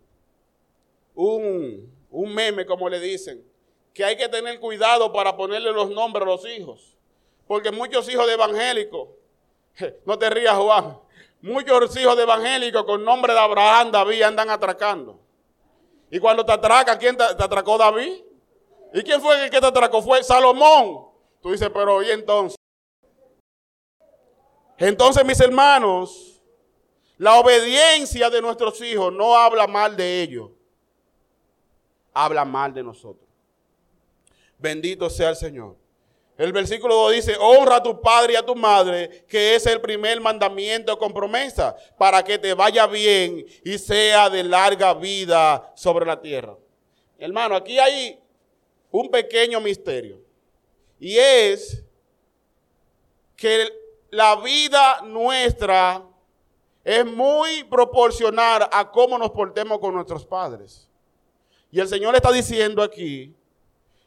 un, 1.15 1.91
meme, 2.11 2.65
como 2.65 2.89
le 2.89 3.01
dicen, 3.01 3.45
que 3.93 4.05
hay 4.05 4.17
que 4.17 4.29
tener 4.29 4.61
cuidado 4.61 5.13
para 5.13 5.37
ponerle 5.37 5.73
los 5.73 5.91
nombres 5.91 6.23
a 6.23 6.27
los 6.27 6.47
hijos. 6.47 6.97
Porque 7.49 7.73
muchos 7.73 8.09
hijos 8.09 8.27
de 8.27 8.35
evangélicos, 8.35 9.09
no 10.07 10.17
te 10.19 10.31
rías 10.31 10.57
Juan, 10.57 10.99
muchos 11.43 11.97
hijos 11.97 12.17
de 12.17 12.23
evangélicos 12.23 12.85
con 12.85 13.05
nombre 13.05 13.33
de 13.33 13.41
Abraham, 13.41 13.91
David 13.91 14.23
andan 14.23 14.51
atracando. 14.51 15.19
Y 16.11 16.21
cuando 16.21 16.45
te 16.45 16.53
atraca, 16.53 16.97
¿quién 16.97 17.17
te, 17.17 17.25
atracó 17.25 17.77
David? 17.77 18.23
¿Y 18.95 19.03
quién 19.03 19.21
fue 19.21 19.45
el 19.45 19.51
que 19.51 19.61
te 19.61 19.67
atracó? 19.67 20.01
Fue 20.01 20.23
Salomón. 20.23 21.09
Tú 21.43 21.51
dices, 21.51 21.71
pero 21.75 22.03
¿y 22.03 22.11
entonces? 22.11 22.57
Entonces, 24.79 25.25
mis 25.25 25.41
hermanos, 25.41 26.38
la 27.19 27.39
obediencia 27.39 28.31
de 28.31 28.41
nuestros 28.41 28.81
hijos 28.81 29.13
no 29.13 29.37
habla 29.37 29.67
mal 29.67 29.97
de 29.97 30.23
ellos, 30.23 30.51
habla 32.15 32.45
mal 32.45 32.73
de 32.73 32.83
nosotros. 32.83 33.29
Bendito 34.57 35.11
sea 35.11 35.31
el 35.31 35.37
Señor. 35.37 35.77
El 36.37 36.53
versículo 36.53 36.95
2 36.95 37.13
dice, 37.15 37.37
honra 37.41 37.77
a 37.77 37.83
tu 37.83 38.01
padre 38.01 38.35
y 38.35 38.37
a 38.37 38.47
tu 38.47 38.55
madre, 38.55 39.25
que 39.27 39.57
es 39.57 39.67
el 39.67 39.81
primer 39.81 40.21
mandamiento 40.21 40.97
con 40.97 41.13
promesa, 41.13 41.77
para 41.99 42.23
que 42.23 42.39
te 42.39 42.55
vaya 42.55 42.87
bien 42.87 43.45
y 43.65 43.77
sea 43.77 44.31
de 44.31 44.45
larga 44.45 44.95
vida 44.95 45.73
sobre 45.75 46.07
la 46.07 46.21
tierra. 46.21 46.57
Hermano, 47.19 47.57
aquí 47.57 47.81
hay 47.81 48.21
un 48.93 49.11
pequeño 49.11 49.61
misterio. 49.61 50.21
Y 51.01 51.17
es 51.19 51.83
que 53.35 53.69
la 54.11 54.37
vida 54.37 55.01
nuestra 55.03 56.08
es 56.89 57.05
muy 57.05 57.65
proporcional 57.65 58.67
a 58.73 58.91
cómo 58.91 59.19
nos 59.19 59.31
portemos 59.33 59.79
con 59.79 59.93
nuestros 59.93 60.25
padres. 60.25 60.89
Y 61.71 61.81
el 61.81 61.87
Señor 61.87 62.17
está 62.17 62.33
diciendo 62.33 62.83
aquí 62.83 63.37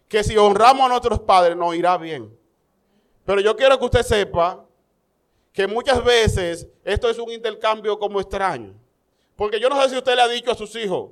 que 0.07 0.23
si 0.23 0.35
honramos 0.35 0.87
a 0.87 0.89
nuestros 0.89 1.19
padres 1.19 1.55
nos 1.55 1.75
irá 1.75 1.95
bien. 1.99 2.35
Pero 3.23 3.39
yo 3.39 3.55
quiero 3.55 3.77
que 3.77 3.85
usted 3.85 4.01
sepa 4.01 4.65
que 5.53 5.67
muchas 5.67 6.03
veces 6.03 6.67
esto 6.83 7.07
es 7.07 7.19
un 7.19 7.31
intercambio 7.31 7.99
como 7.99 8.19
extraño. 8.19 8.73
Porque 9.35 9.59
yo 9.59 9.69
no 9.69 9.79
sé 9.83 9.89
si 9.89 9.97
usted 9.97 10.15
le 10.15 10.21
ha 10.23 10.27
dicho 10.27 10.49
a 10.49 10.55
sus 10.55 10.75
hijos, 10.75 11.11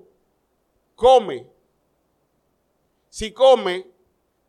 come. 0.96 1.46
Si 3.10 3.32
come, 3.32 3.86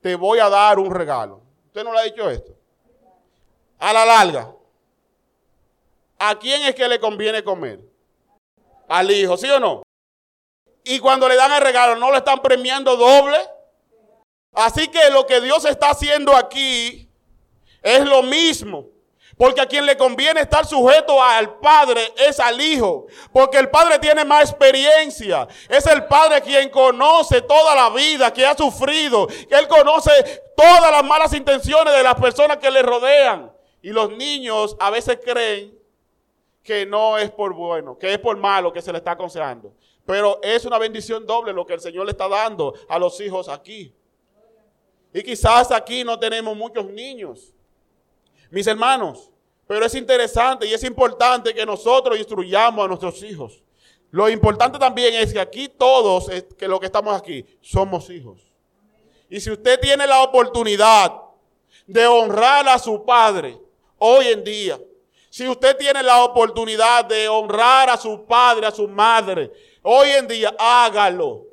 te 0.01 0.15
voy 0.15 0.39
a 0.39 0.49
dar 0.49 0.79
un 0.79 0.91
regalo. 0.91 1.43
¿Usted 1.67 1.85
no 1.85 1.93
le 1.93 1.99
ha 1.99 2.05
dicho 2.05 2.31
esto? 2.31 2.57
A 3.79 3.93
la 3.93 4.07
larga. 4.07 4.55
¿A 6.21 6.39
quién 6.39 6.63
es 6.63 6.75
que 6.75 6.87
le 6.87 7.01
conviene 7.01 7.43
comer? 7.43 7.81
Al 8.89 9.11
hijo, 9.11 9.37
¿sí 9.37 9.49
o 9.51 9.59
no? 9.59 9.83
Y 10.85 10.99
cuando 10.99 11.29
le 11.29 11.35
dan 11.35 11.53
el 11.53 11.63
regalo, 11.63 11.97
¿no 11.97 12.11
lo 12.11 12.17
están 12.17 12.41
premiando 12.41 12.97
doble? 12.97 13.39
Así 14.53 14.89
que 14.89 15.11
lo 15.11 15.27
que 15.27 15.41
Dios 15.41 15.65
está 15.65 15.91
haciendo 15.91 16.37
aquí 16.37 17.09
es 17.83 18.05
lo 18.05 18.23
mismo. 18.23 18.87
Porque 19.37 19.63
a 19.63 19.67
quien 19.67 19.87
le 19.87 19.97
conviene 19.97 20.43
estar 20.43 20.67
sujeto 20.67 21.23
al 21.23 21.59
Padre 21.61 22.13
es 22.29 22.39
al 22.39 22.61
Hijo. 22.61 23.07
Porque 23.33 23.57
el 23.57 23.71
Padre 23.71 23.99
tiene 23.99 24.23
más 24.23 24.51
experiencia. 24.51 25.49
Es 25.67 25.87
el 25.87 26.05
Padre 26.05 26.43
quien 26.43 26.69
conoce 26.69 27.41
toda 27.41 27.75
la 27.75 27.89
vida, 27.89 28.31
que 28.35 28.45
ha 28.45 28.55
sufrido. 28.55 29.29
Él 29.49 29.67
conoce 29.67 30.11
todas 30.55 30.91
las 30.91 31.05
malas 31.05 31.33
intenciones 31.33 31.95
de 31.95 32.03
las 32.03 32.17
personas 32.17 32.59
que 32.59 32.71
le 32.71 32.83
rodean. 32.83 33.51
Y 33.81 33.91
los 33.91 34.11
niños 34.11 34.77
a 34.79 34.91
veces 34.91 35.19
creen 35.25 35.80
que 36.63 36.87
no 36.87 37.19
es 37.19 37.31
por 37.31 37.55
bueno, 37.55 37.99
que 37.99 38.13
es 38.13 38.19
por 38.19 38.37
malo 38.37 38.73
que 38.73 38.83
se 38.83 38.93
le 38.93 38.99
está 38.99 39.13
aconsejando. 39.13 39.75
Pero 40.05 40.41
es 40.43 40.65
una 40.65 40.79
bendición 40.79 41.27
doble 41.27 41.53
lo 41.53 41.65
que 41.67 41.75
el 41.75 41.81
Señor 41.81 42.05
le 42.05 42.13
está 42.13 42.29
dando 42.29 42.75
a 42.89 42.99
los 42.99 43.21
hijos 43.21 43.49
aquí. 43.49 43.95
Y 45.13 45.23
quizás 45.23 45.71
aquí 45.73 46.05
no 46.05 46.19
tenemos 46.19 46.57
muchos 46.57 46.87
niños. 46.87 47.55
Mis 48.51 48.67
hermanos, 48.67 49.31
pero 49.67 49.87
es 49.87 49.95
interesante 49.95 50.67
y 50.67 50.75
es 50.75 50.83
importante 50.85 51.55
que 51.55 51.65
nosotros 51.65 52.19
instruyamos 52.19 52.85
a 52.85 52.89
nuestros 52.89 53.23
hijos. 53.23 53.63
Lo 54.11 54.29
importante 54.29 54.79
también 54.79 55.15
es 55.15 55.33
que 55.33 55.39
aquí 55.39 55.69
todos, 55.69 56.29
que 56.59 56.67
lo 56.67 56.81
que 56.81 56.87
estamos 56.87 57.17
aquí, 57.17 57.47
somos 57.61 58.11
hijos. 58.11 58.51
Y 59.29 59.41
si 59.41 59.51
usted 59.51 59.79
tiene 59.79 60.07
la 60.07 60.23
oportunidad 60.25 61.15
de 61.87 62.07
honrar 62.07 62.69
a 62.69 62.79
su 62.79 63.05
padre 63.05 63.61
hoy 63.99 64.27
en 64.27 64.43
día, 64.43 64.81
si 65.31 65.49
usted 65.49 65.77
tiene 65.77 66.03
la 66.03 66.25
oportunidad 66.25 67.05
de 67.05 67.29
honrar 67.29 67.89
a 67.89 67.97
su 67.97 68.27
padre, 68.27 68.67
a 68.67 68.73
su 68.73 68.89
madre, 68.89 69.53
hoy 69.83 70.11
en 70.11 70.27
día 70.27 70.55
hágalo. 70.59 71.47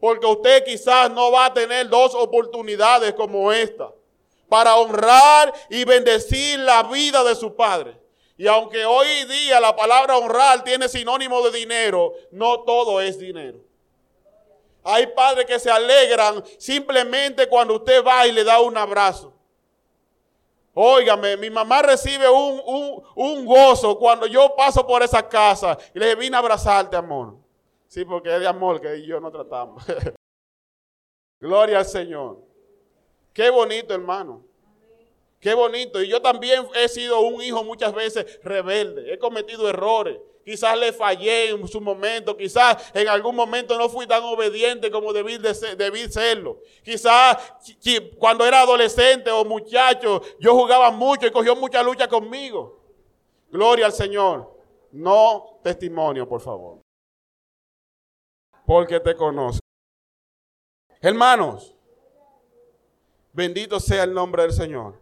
Porque 0.00 0.26
usted 0.26 0.64
quizás 0.64 1.10
no 1.10 1.30
va 1.30 1.46
a 1.46 1.54
tener 1.54 1.88
dos 1.88 2.14
oportunidades 2.14 3.14
como 3.14 3.52
esta 3.52 3.92
para 4.48 4.74
honrar 4.74 5.54
y 5.68 5.84
bendecir 5.84 6.58
la 6.58 6.82
vida 6.82 7.22
de 7.22 7.36
su 7.36 7.54
padre. 7.54 7.96
Y 8.36 8.48
aunque 8.48 8.84
hoy 8.84 9.24
día 9.26 9.60
la 9.60 9.76
palabra 9.76 10.16
honrar 10.16 10.64
tiene 10.64 10.88
sinónimo 10.88 11.42
de 11.42 11.58
dinero, 11.58 12.14
no 12.32 12.60
todo 12.60 13.00
es 13.00 13.18
dinero. 13.18 13.58
Hay 14.82 15.06
padres 15.08 15.46
que 15.46 15.60
se 15.60 15.70
alegran 15.70 16.42
simplemente 16.58 17.46
cuando 17.46 17.76
usted 17.76 18.02
va 18.04 18.26
y 18.26 18.32
le 18.32 18.42
da 18.42 18.60
un 18.60 18.76
abrazo. 18.76 19.32
Óigame, 20.82 21.36
mi 21.36 21.50
mamá 21.50 21.82
recibe 21.82 22.24
un, 22.26 23.44
gozo 23.44 23.98
cuando 23.98 24.26
yo 24.26 24.54
paso 24.56 24.86
por 24.86 25.02
esa 25.02 25.28
casa 25.28 25.76
y 25.94 25.98
le 25.98 26.14
vine 26.14 26.34
a 26.36 26.38
abrazarte, 26.38 26.96
amor. 26.96 27.36
Sí, 27.86 28.02
porque 28.02 28.34
es 28.34 28.40
de 28.40 28.46
amor 28.46 28.80
que 28.80 29.04
yo 29.04 29.20
no 29.20 29.30
tratamos. 29.30 29.84
Gloria 31.38 31.80
al 31.80 31.84
Señor. 31.84 32.38
Qué 33.34 33.50
bonito, 33.50 33.92
hermano. 33.92 34.42
Qué 35.38 35.52
bonito. 35.52 36.02
Y 36.02 36.08
yo 36.08 36.22
también 36.22 36.66
he 36.74 36.88
sido 36.88 37.20
un 37.20 37.42
hijo 37.42 37.62
muchas 37.62 37.92
veces 37.92 38.40
rebelde. 38.42 39.12
He 39.12 39.18
cometido 39.18 39.68
errores. 39.68 40.16
Quizás 40.44 40.78
le 40.78 40.92
fallé 40.92 41.50
en 41.50 41.68
su 41.68 41.80
momento, 41.80 42.36
quizás 42.36 42.90
en 42.94 43.08
algún 43.08 43.36
momento 43.36 43.76
no 43.78 43.88
fui 43.88 44.06
tan 44.06 44.22
obediente 44.22 44.90
como 44.90 45.12
debí, 45.12 45.38
de 45.38 46.08
serlo. 46.10 46.60
Quizás 46.82 47.36
cuando 48.18 48.44
era 48.44 48.62
adolescente 48.62 49.30
o 49.30 49.44
muchacho, 49.44 50.22
yo 50.38 50.54
jugaba 50.54 50.90
mucho 50.90 51.26
y 51.26 51.30
cogió 51.30 51.54
mucha 51.54 51.82
lucha 51.82 52.08
conmigo. 52.08 52.80
Gloria 53.50 53.86
al 53.86 53.92
Señor. 53.92 54.58
No 54.92 55.60
testimonio, 55.62 56.28
por 56.28 56.40
favor. 56.40 56.80
Porque 58.66 58.98
te 59.00 59.14
conozco. 59.14 59.60
Hermanos, 61.00 61.74
bendito 63.32 63.80
sea 63.80 64.04
el 64.04 64.12
nombre 64.12 64.42
del 64.42 64.52
Señor. 64.52 64.99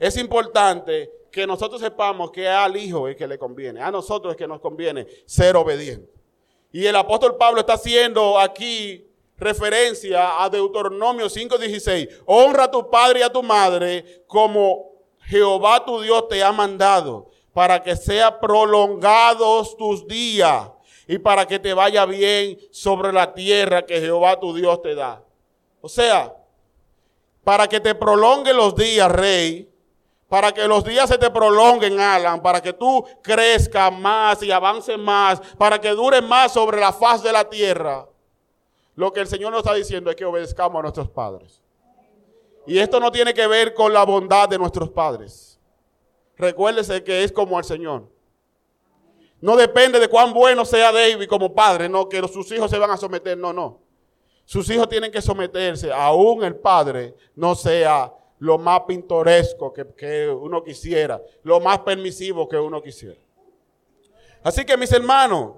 Es 0.00 0.16
importante 0.16 1.12
que 1.30 1.46
nosotros 1.46 1.80
sepamos 1.80 2.30
que 2.30 2.48
al 2.48 2.74
Hijo 2.74 3.06
es 3.06 3.16
que 3.16 3.26
le 3.26 3.38
conviene, 3.38 3.82
a 3.82 3.90
nosotros 3.90 4.32
es 4.32 4.36
que 4.38 4.48
nos 4.48 4.58
conviene 4.60 5.06
ser 5.26 5.54
obedientes. 5.56 6.08
Y 6.72 6.86
el 6.86 6.96
apóstol 6.96 7.36
Pablo 7.36 7.60
está 7.60 7.74
haciendo 7.74 8.38
aquí 8.38 9.06
referencia 9.36 10.42
a 10.42 10.48
Deuteronomio 10.48 11.28
5:16. 11.28 12.08
Honra 12.24 12.64
a 12.64 12.70
tu 12.70 12.88
padre 12.88 13.20
y 13.20 13.22
a 13.22 13.30
tu 13.30 13.42
madre 13.42 14.24
como 14.26 14.90
Jehová 15.20 15.84
tu 15.84 16.00
Dios 16.00 16.28
te 16.28 16.42
ha 16.42 16.50
mandado, 16.50 17.30
para 17.52 17.82
que 17.82 17.94
sean 17.94 18.38
prolongados 18.40 19.76
tus 19.76 20.06
días 20.06 20.70
y 21.06 21.18
para 21.18 21.46
que 21.46 21.58
te 21.58 21.74
vaya 21.74 22.06
bien 22.06 22.58
sobre 22.70 23.12
la 23.12 23.34
tierra 23.34 23.84
que 23.84 24.00
Jehová 24.00 24.40
tu 24.40 24.54
Dios 24.54 24.80
te 24.80 24.94
da. 24.94 25.22
O 25.82 25.88
sea, 25.88 26.34
para 27.44 27.68
que 27.68 27.80
te 27.80 27.94
prolongue 27.94 28.54
los 28.54 28.74
días, 28.74 29.10
rey, 29.10 29.69
para 30.30 30.52
que 30.52 30.68
los 30.68 30.84
días 30.84 31.08
se 31.10 31.18
te 31.18 31.28
prolonguen, 31.28 31.98
Alan, 31.98 32.40
para 32.40 32.62
que 32.62 32.72
tú 32.72 33.04
crezcas 33.20 33.92
más 33.92 34.40
y 34.44 34.52
avances 34.52 34.96
más, 34.96 35.40
para 35.58 35.80
que 35.80 35.90
dure 35.90 36.22
más 36.22 36.52
sobre 36.52 36.78
la 36.78 36.92
faz 36.92 37.20
de 37.24 37.32
la 37.32 37.50
tierra. 37.50 38.06
Lo 38.94 39.12
que 39.12 39.18
el 39.18 39.26
Señor 39.26 39.50
nos 39.50 39.64
está 39.64 39.74
diciendo 39.74 40.08
es 40.08 40.14
que 40.14 40.24
obedezcamos 40.24 40.78
a 40.78 40.82
nuestros 40.82 41.08
padres. 41.10 41.60
Y 42.64 42.78
esto 42.78 43.00
no 43.00 43.10
tiene 43.10 43.34
que 43.34 43.44
ver 43.48 43.74
con 43.74 43.92
la 43.92 44.04
bondad 44.04 44.48
de 44.48 44.56
nuestros 44.56 44.88
padres. 44.90 45.58
Recuérdese 46.36 47.02
que 47.02 47.24
es 47.24 47.32
como 47.32 47.58
el 47.58 47.64
Señor. 47.64 48.08
No 49.40 49.56
depende 49.56 49.98
de 49.98 50.06
cuán 50.06 50.32
bueno 50.32 50.64
sea 50.64 50.92
David 50.92 51.26
como 51.28 51.52
padre, 51.52 51.88
no, 51.88 52.08
que 52.08 52.20
sus 52.28 52.52
hijos 52.52 52.70
se 52.70 52.78
van 52.78 52.92
a 52.92 52.96
someter, 52.96 53.36
no, 53.36 53.52
no. 53.52 53.80
Sus 54.44 54.70
hijos 54.70 54.88
tienen 54.88 55.10
que 55.10 55.20
someterse, 55.20 55.92
aún 55.92 56.44
el 56.44 56.54
padre 56.54 57.16
no 57.34 57.56
sea 57.56 58.14
lo 58.40 58.56
más 58.56 58.80
pintoresco 58.88 59.72
que, 59.72 60.28
uno 60.28 60.64
quisiera, 60.64 61.22
lo 61.42 61.60
más 61.60 61.80
permisivo 61.80 62.48
que 62.48 62.56
uno 62.56 62.82
quisiera. 62.82 63.20
Así 64.42 64.64
que 64.64 64.76
mis 64.78 64.90
hermanos, 64.92 65.56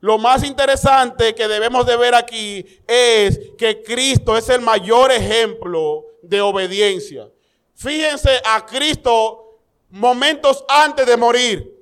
lo 0.00 0.16
más 0.16 0.42
interesante 0.42 1.34
que 1.34 1.46
debemos 1.46 1.84
de 1.84 1.96
ver 1.96 2.14
aquí 2.14 2.64
es 2.86 3.38
que 3.58 3.82
Cristo 3.82 4.36
es 4.36 4.48
el 4.48 4.62
mayor 4.62 5.12
ejemplo 5.12 6.06
de 6.22 6.40
obediencia. 6.40 7.28
Fíjense 7.74 8.40
a 8.42 8.64
Cristo 8.64 9.60
momentos 9.90 10.64
antes 10.66 11.06
de 11.06 11.16
morir. 11.16 11.74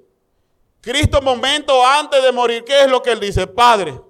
Cristo 0.81 1.23
momentos 1.23 1.77
antes 1.85 2.21
de 2.23 2.33
morir, 2.33 2.65
¿qué 2.65 2.81
es 2.81 2.89
lo 2.89 3.01
que 3.01 3.13
él 3.13 3.21
dice? 3.21 3.47
Padre, 3.47 4.01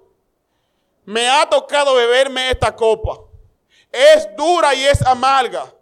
me 1.05 1.29
ha 1.29 1.47
tocado 1.47 1.93
beberme 1.93 2.49
esta 2.49 2.75
copa. 2.75 3.19
Es 3.91 4.27
dura 4.35 4.73
y 4.73 4.83
es 4.83 5.01
amarga 5.03 5.76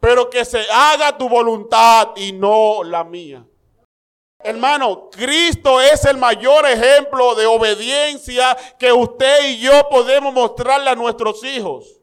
pero 0.00 0.30
que 0.30 0.44
se 0.44 0.64
haga 0.70 1.16
tu 1.16 1.28
voluntad 1.28 2.10
y 2.16 2.32
no 2.32 2.84
la 2.84 3.04
mía. 3.04 3.44
Hermano, 4.40 5.10
Cristo 5.10 5.80
es 5.80 6.04
el 6.04 6.16
mayor 6.16 6.64
ejemplo 6.66 7.34
de 7.34 7.46
obediencia 7.46 8.56
que 8.78 8.92
usted 8.92 9.48
y 9.48 9.58
yo 9.58 9.88
podemos 9.88 10.32
mostrarle 10.32 10.90
a 10.90 10.94
nuestros 10.94 11.42
hijos. 11.42 12.00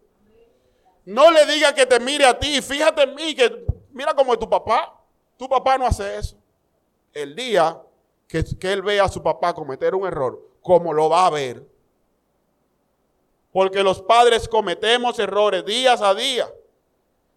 No 1.06 1.32
le 1.32 1.46
diga 1.46 1.74
que 1.74 1.86
te 1.86 2.00
mire 2.00 2.26
a 2.26 2.38
ti, 2.38 2.62
fíjate 2.62 3.04
en 3.04 3.16
mí, 3.16 3.34
que 3.36 3.66
mira 3.92 4.14
cómo 4.14 4.34
es 4.34 4.40
tu 4.40 4.50
papá. 4.50 5.02
Tu 5.38 5.48
papá 5.48 5.78
no 5.78 5.86
hace 5.86 6.18
eso. 6.18 6.36
El 7.14 7.36
día 7.36 7.82
que, 8.28 8.44
que 8.44 8.74
él 8.74 8.82
vea 8.82 9.06
a 9.06 9.10
su 9.10 9.24
papá 9.24 9.54
cometer 9.54 9.96
un 9.96 10.06
error, 10.06 10.42
como 10.62 10.92
lo 10.92 11.10
va 11.10 11.28
a 11.28 11.30
ver. 11.30 11.66
Porque 13.54 13.82
los 13.82 14.02
padres 14.02 14.50
cometemos 14.50 15.18
errores 15.20 15.64
días 15.64 16.02
a 16.02 16.14
día. 16.14 16.50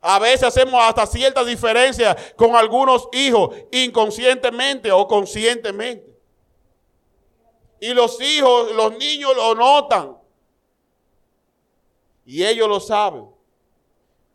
A 0.01 0.19
veces 0.19 0.45
hacemos 0.45 0.81
hasta 0.83 1.07
cierta 1.07 1.45
diferencia 1.45 2.17
con 2.37 2.55
algunos 2.55 3.09
hijos 3.13 3.57
inconscientemente 3.73 4.93
o 4.93 5.07
conscientemente. 5.09 6.17
Y 7.81 7.93
los 7.95 8.21
hijos, 8.21 8.73
los 8.73 8.97
niños 8.97 9.35
lo 9.35 9.55
notan. 9.55 10.17
Y 12.25 12.45
ellos 12.45 12.69
lo 12.69 12.81
saben. 12.81 13.29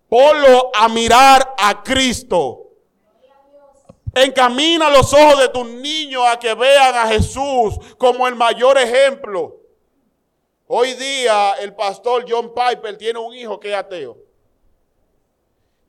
Ponlo 0.10 0.71
a 0.73 0.88
mirar 0.89 1.54
a 1.58 1.82
Cristo. 1.82 2.60
Encamina 4.15 4.89
los 4.89 5.12
ojos 5.13 5.39
de 5.39 5.49
tus 5.49 5.65
niños 5.65 6.23
a 6.28 6.38
que 6.38 6.54
vean 6.54 6.95
a 6.95 7.08
Jesús 7.08 7.76
como 7.97 8.28
el 8.28 8.36
mayor 8.36 8.78
ejemplo. 8.78 9.58
Hoy 10.67 10.93
día 10.93 11.54
el 11.60 11.73
pastor 11.73 12.26
John 12.28 12.54
Piper 12.54 12.97
tiene 12.97 13.19
un 13.19 13.34
hijo 13.34 13.60
que 13.60 13.69
es 13.71 13.76
ateo. 13.76 14.22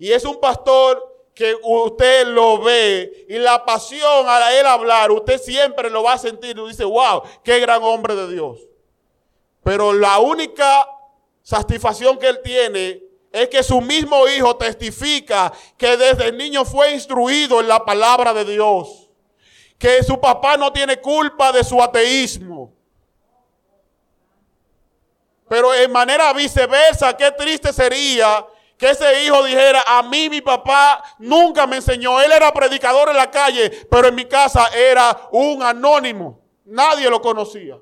Y 0.04 0.12
es 0.12 0.26
un 0.26 0.38
pastor 0.38 1.30
que 1.34 1.56
usted 1.62 2.26
lo 2.26 2.60
ve 2.60 3.24
y 3.26 3.38
la 3.38 3.64
pasión 3.64 4.28
a 4.28 4.52
él 4.52 4.66
hablar, 4.66 5.10
usted 5.10 5.40
siempre 5.40 5.88
lo 5.88 6.02
va 6.02 6.12
a 6.12 6.18
sentir 6.18 6.58
y 6.58 6.68
dice, 6.68 6.84
wow, 6.84 7.22
qué 7.42 7.58
gran 7.58 7.82
hombre 7.82 8.14
de 8.14 8.30
Dios. 8.30 8.60
Pero 9.62 9.94
la 9.94 10.18
única 10.18 10.86
satisfacción 11.40 12.18
que 12.18 12.28
él 12.28 12.40
tiene 12.44 13.02
es 13.32 13.48
que 13.48 13.62
su 13.62 13.80
mismo 13.80 14.28
hijo 14.28 14.54
testifica 14.56 15.50
que 15.78 15.96
desde 15.96 16.32
niño 16.32 16.66
fue 16.66 16.92
instruido 16.92 17.62
en 17.62 17.68
la 17.68 17.82
palabra 17.82 18.34
de 18.34 18.44
Dios. 18.44 19.08
Que 19.78 20.02
su 20.02 20.20
papá 20.20 20.58
no 20.58 20.70
tiene 20.70 21.00
culpa 21.00 21.50
de 21.50 21.64
su 21.64 21.82
ateísmo. 21.82 22.74
Pero 25.48 25.72
en 25.72 25.90
manera 25.90 26.30
viceversa, 26.34 27.16
qué 27.16 27.30
triste 27.30 27.72
sería 27.72 28.46
que 28.76 28.90
ese 28.90 29.24
hijo 29.24 29.42
dijera, 29.44 29.82
a 29.86 30.02
mí 30.02 30.28
mi 30.28 30.40
papá 30.40 31.02
nunca 31.18 31.66
me 31.66 31.76
enseñó, 31.76 32.20
él 32.20 32.32
era 32.32 32.52
predicador 32.52 33.08
en 33.08 33.16
la 33.16 33.30
calle, 33.30 33.70
pero 33.90 34.08
en 34.08 34.14
mi 34.14 34.24
casa 34.24 34.68
era 34.68 35.28
un 35.32 35.62
anónimo, 35.62 36.40
nadie 36.64 37.08
lo 37.08 37.20
conocía. 37.20 37.78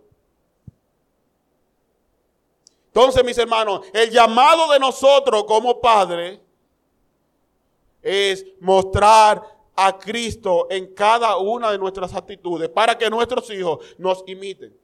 Entonces, 2.86 3.24
mis 3.24 3.38
hermanos, 3.38 3.86
el 3.94 4.10
llamado 4.10 4.70
de 4.70 4.78
nosotros 4.78 5.44
como 5.44 5.80
padres 5.80 6.38
es 8.02 8.44
mostrar 8.60 9.42
a 9.74 9.96
Cristo 9.96 10.66
en 10.68 10.92
cada 10.94 11.38
una 11.38 11.70
de 11.70 11.78
nuestras 11.78 12.14
actitudes 12.14 12.68
para 12.68 12.98
que 12.98 13.08
nuestros 13.08 13.48
hijos 13.50 13.78
nos 13.96 14.22
imiten. 14.26 14.76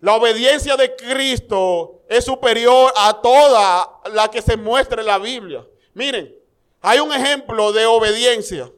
La 0.00 0.14
obediencia 0.14 0.76
de 0.76 0.94
Cristo 0.94 2.02
es 2.08 2.24
superior 2.24 2.92
a 2.96 3.20
toda 3.20 4.00
la 4.12 4.30
que 4.30 4.42
se 4.42 4.56
muestra 4.56 5.00
en 5.00 5.06
la 5.06 5.18
Biblia. 5.18 5.66
Miren, 5.94 6.34
hay 6.82 7.00
un 7.00 7.12
ejemplo 7.12 7.72
de 7.72 7.86
obediencia. 7.86 8.70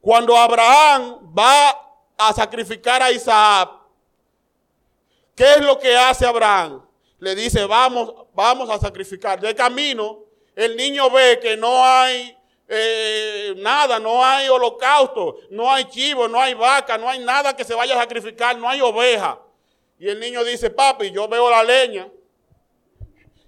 Cuando 0.00 0.36
Abraham 0.36 1.32
va 1.36 1.70
a 2.16 2.32
sacrificar 2.32 3.02
a 3.02 3.12
Isaac, 3.12 3.70
¿qué 5.34 5.52
es 5.54 5.60
lo 5.60 5.78
que 5.78 5.96
hace 5.96 6.26
Abraham? 6.26 6.84
Le 7.18 7.34
dice, 7.36 7.64
vamos, 7.66 8.12
vamos 8.34 8.68
a 8.70 8.80
sacrificar. 8.80 9.40
De 9.40 9.54
camino, 9.54 10.20
el 10.56 10.76
niño 10.76 11.08
ve 11.10 11.38
que 11.40 11.56
no 11.56 11.84
hay 11.84 12.36
eh, 12.68 13.54
nada, 13.58 13.98
no 13.98 14.24
hay 14.24 14.48
holocausto, 14.48 15.36
no 15.50 15.70
hay 15.72 15.84
chivo, 15.86 16.28
no 16.28 16.40
hay 16.40 16.54
vaca, 16.54 16.96
no 16.96 17.08
hay 17.08 17.18
nada 17.18 17.54
que 17.54 17.64
se 17.64 17.74
vaya 17.74 17.94
a 17.94 17.98
sacrificar, 18.00 18.56
no 18.56 18.68
hay 18.68 18.80
oveja. 18.80 19.38
Y 19.98 20.08
el 20.08 20.18
niño 20.18 20.42
dice, 20.44 20.70
papi, 20.70 21.10
yo 21.10 21.28
veo 21.28 21.50
la 21.50 21.62
leña. 21.62 22.08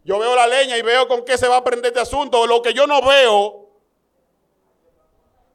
Yo 0.04 0.18
veo 0.18 0.36
la 0.36 0.46
leña 0.46 0.76
y 0.76 0.82
veo 0.82 1.08
con 1.08 1.24
qué 1.24 1.38
se 1.38 1.48
va 1.48 1.56
a 1.56 1.64
prender 1.64 1.86
este 1.86 2.00
asunto. 2.00 2.46
Lo 2.46 2.60
que 2.60 2.74
yo 2.74 2.86
no 2.86 3.00
veo 3.00 3.70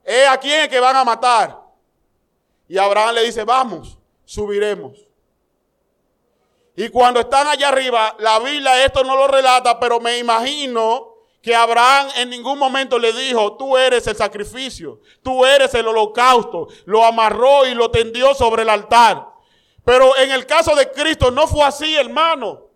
es 0.03 0.27
a 0.27 0.39
quién 0.39 0.61
es 0.61 0.69
que 0.69 0.79
van 0.79 0.95
a 0.95 1.03
matar. 1.03 1.59
Y 2.67 2.77
Abraham 2.77 3.15
le 3.15 3.23
dice, 3.23 3.43
vamos, 3.43 3.97
subiremos. 4.25 4.97
Y 6.75 6.89
cuando 6.89 7.19
están 7.19 7.47
allá 7.47 7.69
arriba, 7.69 8.15
la 8.19 8.39
Biblia 8.39 8.83
esto 8.83 9.03
no 9.03 9.15
lo 9.15 9.27
relata, 9.27 9.79
pero 9.79 9.99
me 9.99 10.17
imagino 10.17 11.08
que 11.41 11.55
Abraham 11.55 12.09
en 12.17 12.29
ningún 12.29 12.59
momento 12.59 12.99
le 12.99 13.13
dijo, 13.13 13.55
tú 13.57 13.77
eres 13.77 14.05
el 14.07 14.15
sacrificio, 14.15 15.01
tú 15.23 15.45
eres 15.45 15.73
el 15.73 15.87
holocausto. 15.87 16.67
Lo 16.85 17.03
amarró 17.05 17.65
y 17.65 17.73
lo 17.73 17.89
tendió 17.91 18.33
sobre 18.33 18.63
el 18.63 18.69
altar. 18.69 19.27
Pero 19.85 20.17
en 20.17 20.31
el 20.31 20.45
caso 20.45 20.75
de 20.75 20.91
Cristo 20.91 21.31
no 21.31 21.47
fue 21.47 21.63
así, 21.63 21.95
hermano. 21.95 22.68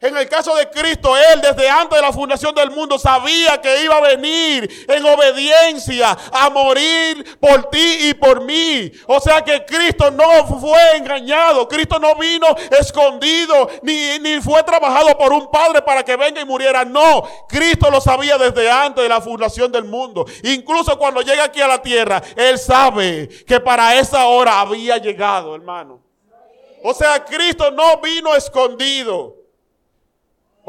En 0.00 0.16
el 0.16 0.28
caso 0.28 0.54
de 0.54 0.70
Cristo, 0.70 1.16
Él 1.16 1.40
desde 1.40 1.68
antes 1.68 1.96
de 1.96 2.02
la 2.02 2.12
fundación 2.12 2.54
del 2.54 2.70
mundo 2.70 3.00
sabía 3.00 3.60
que 3.60 3.82
iba 3.82 3.96
a 3.96 4.00
venir 4.00 4.86
en 4.88 5.04
obediencia 5.04 6.16
a 6.32 6.48
morir 6.50 7.36
por 7.40 7.68
ti 7.68 8.08
y 8.08 8.14
por 8.14 8.40
mí. 8.44 8.92
O 9.08 9.18
sea 9.18 9.42
que 9.42 9.64
Cristo 9.64 10.08
no 10.12 10.46
fue 10.60 10.96
engañado, 10.98 11.66
Cristo 11.66 11.98
no 11.98 12.14
vino 12.14 12.46
escondido, 12.78 13.68
ni, 13.82 14.20
ni 14.20 14.40
fue 14.40 14.62
trabajado 14.62 15.18
por 15.18 15.32
un 15.32 15.50
padre 15.50 15.82
para 15.82 16.04
que 16.04 16.14
venga 16.14 16.40
y 16.40 16.44
muriera. 16.44 16.84
No, 16.84 17.24
Cristo 17.48 17.90
lo 17.90 18.00
sabía 18.00 18.38
desde 18.38 18.70
antes 18.70 19.02
de 19.02 19.08
la 19.08 19.20
fundación 19.20 19.72
del 19.72 19.84
mundo. 19.84 20.26
Incluso 20.44 20.96
cuando 20.96 21.22
llega 21.22 21.42
aquí 21.42 21.60
a 21.60 21.66
la 21.66 21.82
tierra, 21.82 22.22
Él 22.36 22.56
sabe 22.56 23.28
que 23.44 23.58
para 23.58 23.98
esa 23.98 24.26
hora 24.26 24.60
había 24.60 24.96
llegado, 24.98 25.56
hermano. 25.56 26.00
O 26.84 26.94
sea, 26.94 27.24
Cristo 27.24 27.72
no 27.72 28.00
vino 28.00 28.36
escondido. 28.36 29.37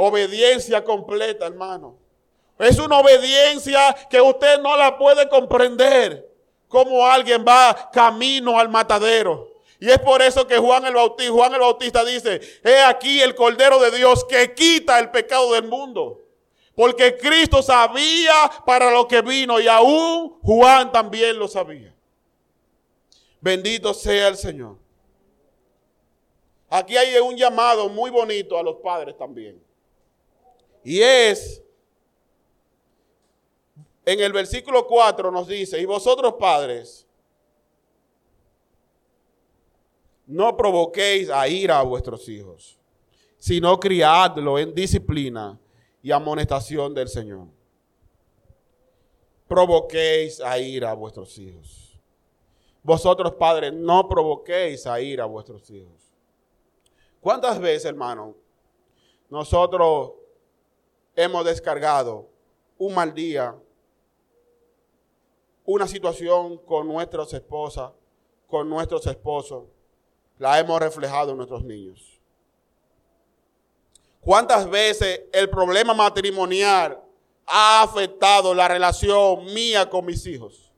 Obediencia 0.01 0.81
completa, 0.81 1.45
hermano. 1.45 1.97
Es 2.57 2.79
una 2.79 2.99
obediencia 2.99 3.93
que 4.09 4.21
usted 4.21 4.61
no 4.61 4.77
la 4.77 4.97
puede 4.97 5.27
comprender. 5.27 6.25
Como 6.69 7.05
alguien 7.05 7.43
va 7.45 7.89
camino 7.91 8.57
al 8.57 8.69
matadero. 8.69 9.51
Y 9.77 9.89
es 9.89 9.99
por 9.99 10.21
eso 10.21 10.47
que 10.47 10.57
Juan 10.57 10.85
el 10.85 10.93
Bautista, 10.93 11.33
Juan 11.33 11.53
el 11.53 11.59
Bautista 11.59 12.05
dice, 12.05 12.39
he 12.63 12.81
aquí 12.81 13.19
el 13.19 13.35
Cordero 13.35 13.77
de 13.79 13.91
Dios 13.91 14.23
que 14.23 14.53
quita 14.53 14.99
el 14.99 15.11
pecado 15.11 15.51
del 15.51 15.67
mundo. 15.67 16.21
Porque 16.75 17.17
Cristo 17.17 17.61
sabía 17.61 18.49
para 18.65 18.91
lo 18.91 19.05
que 19.05 19.21
vino 19.21 19.59
y 19.59 19.67
aún 19.67 20.39
Juan 20.41 20.93
también 20.93 21.37
lo 21.37 21.49
sabía. 21.49 21.93
Bendito 23.41 23.93
sea 23.93 24.29
el 24.29 24.37
Señor. 24.37 24.77
Aquí 26.69 26.95
hay 26.95 27.17
un 27.17 27.35
llamado 27.35 27.89
muy 27.89 28.09
bonito 28.09 28.57
a 28.57 28.63
los 28.63 28.77
padres 28.77 29.17
también. 29.17 29.67
Y 30.83 31.01
es 31.01 31.61
en 34.05 34.19
el 34.21 34.33
versículo 34.33 34.87
4 34.87 35.29
nos 35.29 35.47
dice, 35.47 35.79
y 35.79 35.85
vosotros 35.85 36.33
padres, 36.39 37.05
no 40.25 40.57
provoquéis 40.57 41.29
a 41.29 41.47
ira 41.47 41.79
a 41.79 41.83
vuestros 41.83 42.27
hijos, 42.27 42.79
sino 43.37 43.79
criadlo 43.79 44.57
en 44.57 44.73
disciplina 44.73 45.59
y 46.01 46.11
amonestación 46.11 46.93
del 46.95 47.07
Señor. 47.07 47.49
Provoquéis 49.47 50.41
a 50.41 50.57
ira 50.57 50.89
a 50.89 50.95
vuestros 50.95 51.37
hijos. 51.37 51.99
Vosotros 52.81 53.33
padres, 53.33 53.73
no 53.73 54.09
provoquéis 54.09 54.87
a 54.87 54.99
ira 54.99 55.25
a 55.25 55.27
vuestros 55.27 55.69
hijos. 55.69 56.15
¿Cuántas 57.21 57.59
veces, 57.59 57.85
hermano, 57.85 58.35
nosotros 59.29 60.13
hemos 61.19 61.43
descargado 61.43 62.29
un 62.77 62.93
mal 62.93 63.13
día, 63.13 63.53
una 65.65 65.85
situación 65.85 66.57
con 66.59 66.87
nuestras 66.87 67.33
esposas, 67.33 67.91
con 68.47 68.69
nuestros 68.69 69.05
esposos, 69.05 69.65
la 70.37 70.57
hemos 70.57 70.79
reflejado 70.79 71.31
en 71.31 71.37
nuestros 71.37 71.61
niños. 71.65 72.21
¿Cuántas 74.21 74.69
veces 74.69 75.23
el 75.33 75.49
problema 75.49 75.93
matrimonial 75.93 77.01
ha 77.45 77.83
afectado 77.83 78.53
la 78.53 78.69
relación 78.69 79.43
mía 79.53 79.89
con 79.89 80.05
mis 80.05 80.25
hijos? 80.25 80.71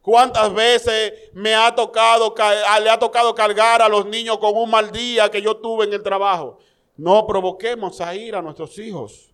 ¿Cuántas 0.00 0.54
veces 0.54 1.12
me 1.34 1.54
ha 1.54 1.74
tocado, 1.74 2.34
le 2.82 2.88
ha 2.88 2.98
tocado 2.98 3.34
cargar 3.34 3.82
a 3.82 3.90
los 3.90 4.06
niños 4.06 4.38
con 4.38 4.56
un 4.56 4.70
mal 4.70 4.90
día 4.90 5.30
que 5.30 5.42
yo 5.42 5.54
tuve 5.54 5.84
en 5.84 5.92
el 5.92 6.02
trabajo? 6.02 6.58
No 6.96 7.26
provoquemos 7.26 8.00
a 8.00 8.14
ir 8.14 8.34
a 8.34 8.40
nuestros 8.40 8.78
hijos. 8.78 9.29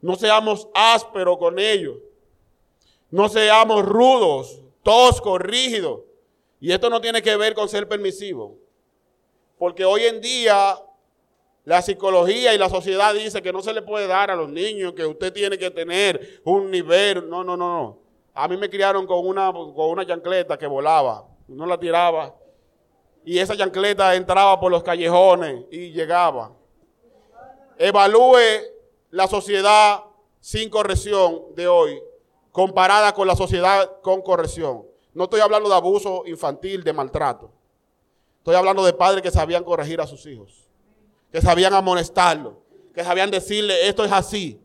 No 0.00 0.16
seamos 0.16 0.68
ásperos 0.74 1.38
con 1.38 1.58
ellos. 1.58 1.96
No 3.10 3.28
seamos 3.28 3.84
rudos, 3.84 4.60
toscos, 4.82 5.40
rígidos. 5.40 6.00
Y 6.60 6.72
esto 6.72 6.90
no 6.90 7.00
tiene 7.00 7.22
que 7.22 7.36
ver 7.36 7.54
con 7.54 7.68
ser 7.68 7.88
permisivo. 7.88 8.58
Porque 9.58 9.84
hoy 9.84 10.04
en 10.04 10.20
día 10.20 10.78
la 11.64 11.82
psicología 11.82 12.54
y 12.54 12.58
la 12.58 12.68
sociedad 12.68 13.12
dice 13.14 13.42
que 13.42 13.52
no 13.52 13.60
se 13.60 13.72
le 13.72 13.82
puede 13.82 14.06
dar 14.06 14.30
a 14.30 14.36
los 14.36 14.48
niños, 14.48 14.94
que 14.94 15.04
usted 15.04 15.32
tiene 15.32 15.58
que 15.58 15.70
tener 15.70 16.40
un 16.44 16.70
nivel. 16.70 17.28
No, 17.28 17.44
no, 17.44 17.56
no, 17.56 17.68
no. 17.68 17.98
A 18.34 18.46
mí 18.48 18.56
me 18.56 18.70
criaron 18.70 19.06
con 19.06 19.26
una, 19.26 19.52
con 19.52 19.90
una 19.90 20.06
chancleta 20.06 20.56
que 20.56 20.66
volaba. 20.66 21.26
Uno 21.48 21.66
la 21.66 21.78
tiraba. 21.78 22.34
Y 23.24 23.38
esa 23.38 23.56
chancleta 23.56 24.14
entraba 24.14 24.58
por 24.60 24.70
los 24.70 24.82
callejones 24.82 25.64
y 25.70 25.90
llegaba. 25.90 26.52
Evalúe 27.76 28.38
la 29.10 29.26
sociedad 29.26 30.04
sin 30.40 30.70
corrección 30.70 31.54
de 31.54 31.66
hoy 31.68 32.00
comparada 32.52 33.12
con 33.12 33.26
la 33.26 33.36
sociedad 33.36 34.00
con 34.02 34.22
corrección. 34.22 34.84
No 35.14 35.24
estoy 35.24 35.40
hablando 35.40 35.68
de 35.68 35.74
abuso 35.74 36.24
infantil, 36.26 36.84
de 36.84 36.92
maltrato. 36.92 37.50
Estoy 38.38 38.54
hablando 38.54 38.84
de 38.84 38.92
padres 38.92 39.22
que 39.22 39.30
sabían 39.30 39.64
corregir 39.64 40.00
a 40.00 40.06
sus 40.06 40.24
hijos, 40.26 40.68
que 41.30 41.40
sabían 41.40 41.74
amonestarlo, 41.74 42.62
que 42.94 43.04
sabían 43.04 43.30
decirle, 43.30 43.88
esto 43.88 44.04
es 44.04 44.12
así. 44.12 44.60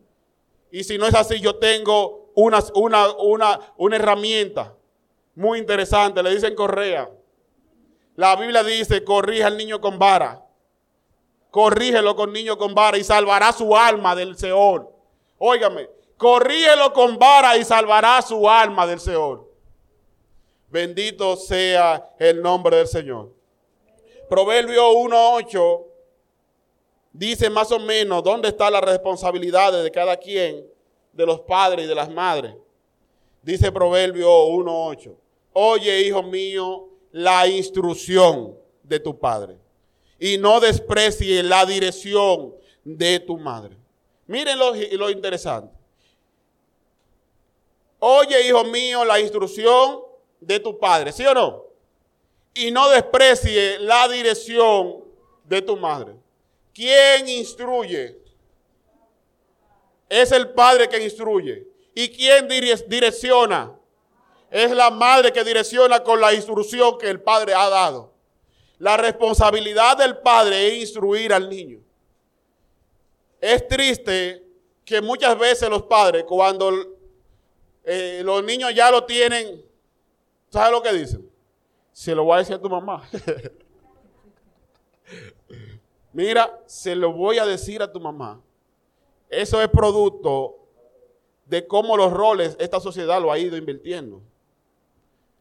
Y 0.70 0.84
si 0.84 0.98
no 0.98 1.06
es 1.06 1.14
así, 1.14 1.40
yo 1.40 1.56
tengo 1.56 2.30
una, 2.34 2.60
una, 2.74 3.12
una, 3.12 3.60
una 3.76 3.96
herramienta 3.96 4.74
muy 5.34 5.58
interesante. 5.58 6.22
Le 6.22 6.34
dicen 6.34 6.54
correa. 6.54 7.10
La 8.16 8.36
Biblia 8.36 8.62
dice, 8.62 9.04
corrija 9.04 9.48
al 9.48 9.56
niño 9.56 9.80
con 9.80 9.98
vara. 9.98 10.43
Corrígelo 11.54 12.16
con 12.16 12.32
niño 12.32 12.58
con 12.58 12.74
vara 12.74 12.98
y 12.98 13.04
salvará 13.04 13.52
su 13.52 13.76
alma 13.76 14.16
del 14.16 14.36
Seol. 14.36 14.88
Óigame, 15.38 15.88
corrígelo 16.16 16.92
con 16.92 17.16
vara 17.16 17.56
y 17.56 17.64
salvará 17.64 18.20
su 18.22 18.50
alma 18.50 18.88
del 18.88 18.98
Seol. 18.98 19.46
Bendito 20.68 21.36
sea 21.36 22.10
el 22.18 22.42
nombre 22.42 22.78
del 22.78 22.88
Señor. 22.88 23.32
Proverbio 24.28 24.94
1.8 24.94 25.84
dice 27.12 27.48
más 27.48 27.70
o 27.70 27.78
menos 27.78 28.24
dónde 28.24 28.48
está 28.48 28.68
la 28.68 28.80
responsabilidad 28.80 29.80
de 29.80 29.92
cada 29.92 30.16
quien, 30.16 30.66
de 31.12 31.24
los 31.24 31.38
padres 31.38 31.84
y 31.84 31.88
de 31.88 31.94
las 31.94 32.10
madres. 32.10 32.56
Dice 33.42 33.70
Proverbio 33.70 34.28
1.8, 34.48 35.14
oye 35.52 36.00
hijo 36.00 36.24
mío 36.24 36.88
la 37.12 37.46
instrucción 37.46 38.58
de 38.82 38.98
tu 38.98 39.16
padre 39.16 39.63
y 40.18 40.38
no 40.38 40.60
desprecie 40.60 41.42
la 41.42 41.66
dirección 41.66 42.54
de 42.84 43.20
tu 43.20 43.38
madre. 43.38 43.76
Miren 44.26 44.58
lo, 44.58 45.10
interesante. 45.10 45.74
Oye 47.98 48.46
hijo 48.46 48.64
mío 48.64 49.04
la 49.04 49.20
instrucción 49.20 50.00
de 50.40 50.60
tu 50.60 50.78
padre, 50.78 51.12
¿sí 51.12 51.24
o 51.24 51.34
no? 51.34 51.64
y 52.54 52.70
no 52.70 52.88
desprecie 52.88 53.80
la 53.80 54.08
dirección 54.08 55.04
de 55.44 55.60
tu 55.60 55.76
madre. 55.76 56.14
¿Quién 56.72 57.28
instruye? 57.28 58.16
Es 60.08 60.30
el 60.32 60.50
padre 60.50 60.88
que 60.88 61.02
instruye. 61.02 61.66
¿Y 61.94 62.08
quién 62.08 62.48
direcciona? 62.48 63.76
Es 64.50 64.70
la 64.70 64.90
madre 64.90 65.32
que 65.32 65.42
direcciona 65.42 66.02
con 66.02 66.20
la 66.20 66.32
instrucción 66.32 66.96
que 66.98 67.10
el 67.10 67.20
padre 67.20 67.54
ha 67.54 67.68
dado. 67.68 68.13
La 68.78 68.96
responsabilidad 68.96 69.96
del 69.96 70.18
padre 70.18 70.68
es 70.68 70.80
instruir 70.80 71.32
al 71.32 71.48
niño. 71.48 71.80
Es 73.40 73.66
triste 73.68 74.42
que 74.84 75.00
muchas 75.00 75.38
veces 75.38 75.68
los 75.68 75.82
padres, 75.82 76.24
cuando 76.24 76.72
eh, 77.84 78.22
los 78.24 78.42
niños 78.44 78.74
ya 78.74 78.90
lo 78.90 79.04
tienen, 79.04 79.62
¿sabes 80.50 80.72
lo 80.72 80.82
que 80.82 80.92
dicen? 80.92 81.34
se 81.94 82.14
lo 82.14 82.24
voy 82.24 82.34
a 82.34 82.38
decir 82.38 82.56
a 82.56 82.60
tu 82.60 82.68
mamá. 82.68 83.08
Mira, 86.12 86.60
se 86.66 86.96
lo 86.96 87.12
voy 87.12 87.38
a 87.38 87.46
decir 87.46 87.80
a 87.82 87.90
tu 87.90 88.00
mamá. 88.00 88.42
Eso 89.30 89.62
es 89.62 89.68
producto 89.68 90.56
de 91.46 91.66
cómo 91.66 91.96
los 91.96 92.12
roles 92.12 92.56
esta 92.58 92.80
sociedad 92.80 93.22
lo 93.22 93.30
ha 93.30 93.38
ido 93.38 93.56
invirtiendo. 93.56 94.20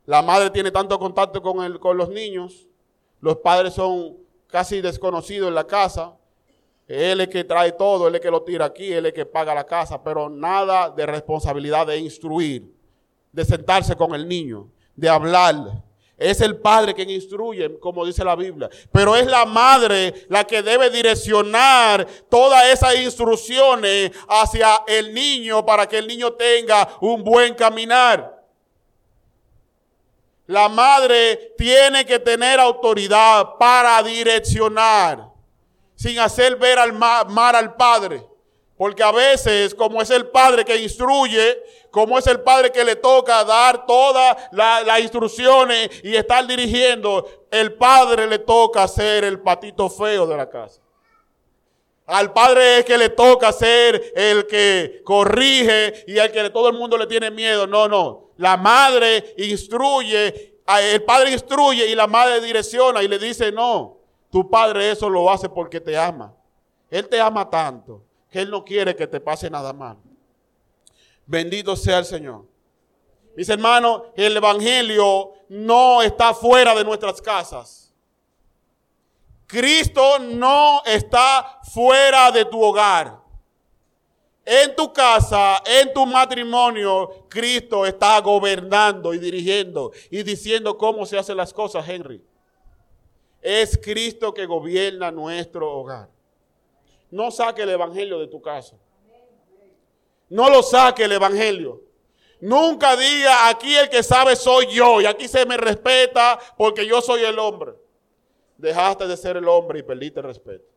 La 0.05 0.21
madre 0.21 0.51
tiene 0.51 0.69
tanto 0.69 0.99
contacto 0.99 1.41
con, 1.41 1.63
el, 1.63 1.79
con 1.79 1.97
los 1.97 2.09
niños, 2.09 2.67
los 3.23 3.37
padres 3.37 3.73
son 3.73 4.17
casi 4.47 4.81
desconocidos 4.81 5.47
en 5.47 5.55
la 5.55 5.65
casa, 5.65 6.13
él 6.85 7.21
es 7.21 7.29
que 7.29 7.45
trae 7.45 7.71
todo, 7.71 8.09
él 8.09 8.15
es 8.15 8.19
que 8.19 8.29
lo 8.29 8.41
tira 8.41 8.65
aquí, 8.65 8.91
él 8.91 9.05
es 9.05 9.13
que 9.13 9.25
paga 9.25 9.55
la 9.55 9.65
casa, 9.65 10.03
pero 10.03 10.29
nada 10.29 10.89
de 10.89 11.05
responsabilidad 11.05 11.87
de 11.87 11.99
instruir, 11.99 12.69
de 13.31 13.45
sentarse 13.45 13.95
con 13.95 14.13
el 14.13 14.27
niño, 14.27 14.69
de 14.93 15.07
hablarle. 15.07 15.71
Es 16.17 16.41
el 16.41 16.57
padre 16.57 16.93
quien 16.93 17.09
instruye, 17.09 17.79
como 17.79 18.05
dice 18.05 18.25
la 18.25 18.35
Biblia. 18.35 18.69
Pero 18.91 19.15
es 19.15 19.25
la 19.25 19.45
madre 19.45 20.13
la 20.27 20.43
que 20.43 20.61
debe 20.61 20.89
direccionar 20.89 22.05
todas 22.29 22.73
esas 22.73 22.97
instrucciones 22.97 24.11
hacia 24.27 24.83
el 24.85 25.13
niño 25.13 25.65
para 25.65 25.87
que 25.87 25.97
el 25.97 26.07
niño 26.07 26.33
tenga 26.33 26.89
un 26.99 27.23
buen 27.23 27.55
caminar. 27.55 28.32
La 30.45 30.67
madre 30.67 31.53
tiene 31.57 32.05
que 32.05 32.19
tener 32.19 32.59
autoridad 32.59 33.55
para 33.57 34.01
direccionar, 34.03 35.29
sin 35.95 36.19
hacer 36.19 36.57
ver 36.57 36.79
al 36.79 36.93
mal 36.93 37.55
al 37.55 37.75
padre. 37.75 38.25
Porque 38.75 39.03
a 39.03 39.11
veces, 39.11 39.73
como 39.73 40.01
es 40.01 40.09
el 40.09 40.27
padre 40.27 40.65
que 40.65 40.75
instruye, 40.75 41.63
como 41.91 42.17
es 42.17 42.27
el 42.27 42.41
padre 42.41 42.71
que 42.71 42.83
le 42.83 42.95
toca 42.95 43.43
dar 43.43 43.85
todas 43.85 44.35
las 44.51 44.99
instrucciones 44.99 45.89
y 46.03 46.15
estar 46.15 46.45
dirigiendo, 46.45 47.45
el 47.51 47.75
padre 47.75 48.27
le 48.27 48.39
toca 48.39 48.87
ser 48.87 49.23
el 49.23 49.39
patito 49.39 49.89
feo 49.89 50.25
de 50.25 50.35
la 50.35 50.49
casa. 50.49 50.81
Al 52.05 52.33
padre 52.33 52.79
es 52.79 52.85
que 52.85 52.97
le 52.97 53.09
toca 53.09 53.53
ser 53.53 54.11
el 54.15 54.45
que 54.47 55.01
corrige 55.05 56.03
y 56.07 56.19
al 56.19 56.31
que 56.31 56.49
todo 56.49 56.67
el 56.67 56.73
mundo 56.73 56.97
le 56.97 57.07
tiene 57.07 57.31
miedo. 57.31 57.65
No, 57.65 57.87
no. 57.87 58.22
La 58.37 58.57
madre 58.57 59.33
instruye, 59.37 60.61
el 60.67 61.03
padre 61.03 61.31
instruye 61.31 61.87
y 61.87 61.95
la 61.95 62.07
madre 62.07 62.41
direcciona 62.41 63.03
y 63.03 63.07
le 63.07 63.19
dice, 63.19 63.51
no, 63.51 63.97
tu 64.31 64.49
padre 64.49 64.91
eso 64.91 65.09
lo 65.09 65.29
hace 65.29 65.49
porque 65.49 65.79
te 65.79 65.97
ama. 65.97 66.33
Él 66.89 67.07
te 67.07 67.19
ama 67.19 67.49
tanto 67.49 68.03
que 68.29 68.41
Él 68.41 68.49
no 68.49 68.63
quiere 68.63 68.95
que 68.95 69.07
te 69.07 69.19
pase 69.19 69.49
nada 69.49 69.73
mal. 69.73 69.97
Bendito 71.25 71.75
sea 71.75 71.99
el 71.99 72.05
Señor. 72.05 72.45
Mis 73.35 73.49
hermanos, 73.49 74.03
el 74.15 74.35
Evangelio 74.37 75.33
no 75.49 76.01
está 76.01 76.33
fuera 76.33 76.75
de 76.75 76.83
nuestras 76.83 77.21
casas. 77.21 77.93
Cristo 79.47 80.19
no 80.19 80.81
está 80.85 81.59
fuera 81.73 82.31
de 82.31 82.45
tu 82.45 82.61
hogar. 82.61 83.22
En 84.45 84.75
tu 84.75 84.91
casa, 84.91 85.61
en 85.65 85.93
tu 85.93 86.05
matrimonio, 86.05 87.25
Cristo 87.29 87.85
está 87.85 88.19
gobernando 88.19 89.13
y 89.13 89.19
dirigiendo 89.19 89.91
y 90.09 90.21
diciendo 90.21 90.77
cómo 90.77 91.05
se 91.05 91.17
hacen 91.17 91.37
las 91.37 91.53
cosas, 91.53 91.87
Henry. 91.87 92.21
Es 93.41 93.77
Cristo 93.81 94.33
que 94.33 94.45
gobierna 94.45 95.11
nuestro 95.11 95.71
hogar. 95.71 96.09
No 97.09 97.31
saque 97.31 97.61
el 97.61 97.69
Evangelio 97.69 98.19
de 98.19 98.27
tu 98.27 98.41
casa. 98.41 98.75
No 100.27 100.49
lo 100.49 100.61
saque 100.61 101.03
el 101.05 101.11
Evangelio. 101.13 101.81
Nunca 102.41 102.97
diga, 102.97 103.47
aquí 103.47 103.73
el 103.73 103.89
que 103.89 104.03
sabe 104.03 104.35
soy 104.35 104.67
yo 104.67 104.99
y 104.99 105.05
aquí 105.05 105.29
se 105.29 105.45
me 105.45 105.55
respeta 105.55 106.37
porque 106.57 106.85
yo 106.85 107.01
soy 107.01 107.23
el 107.23 107.39
hombre. 107.39 107.73
Dejaste 108.57 109.07
de 109.07 109.15
ser 109.15 109.37
el 109.37 109.47
hombre 109.47 109.79
y 109.79 109.83
perdiste 109.83 110.19
el 110.19 110.25
respeto. 110.25 110.72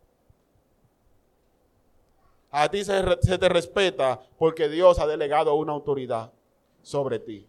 A 2.59 2.71
ti 2.71 2.83
se, 2.85 3.03
te 3.39 3.49
respeta 3.51 4.19
porque 4.39 4.71
Dios 4.71 4.99
ha 4.99 5.07
delegado 5.07 5.55
una 5.57 5.75
autoridad 5.75 6.33
sobre 6.81 7.19
ti. 7.19 7.47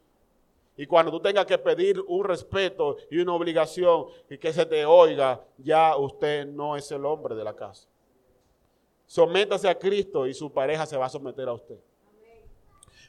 Y 0.75 0.85
cuando 0.85 1.13
tú 1.13 1.21
tengas 1.21 1.45
que 1.45 1.57
pedir 1.57 2.03
un 2.09 2.25
respeto 2.25 2.97
y 3.09 3.19
una 3.19 3.33
obligación 3.33 4.07
y 4.29 4.37
que 4.37 4.51
se 4.51 4.65
te 4.65 4.85
oiga, 4.85 5.41
ya 5.59 5.95
usted 5.95 6.45
no 6.45 6.75
es 6.75 6.91
el 6.91 7.05
hombre 7.05 7.35
de 7.35 7.43
la 7.45 7.55
casa. 7.55 7.87
Sométase 9.05 9.69
a 9.69 9.79
Cristo 9.79 10.27
y 10.27 10.33
su 10.33 10.51
pareja 10.51 10.85
se 10.85 10.97
va 10.97 11.05
a 11.05 11.09
someter 11.09 11.47
a 11.47 11.53
usted. 11.53 11.79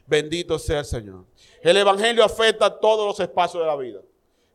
Bendito 0.07 0.57
sea 0.57 0.79
el 0.79 0.85
Señor. 0.85 1.25
El 1.61 1.75
Evangelio 1.75 2.23
afecta 2.23 2.79
todos 2.79 3.07
los 3.07 3.19
espacios 3.19 3.61
de 3.61 3.67
la 3.67 3.75
vida. 3.75 3.99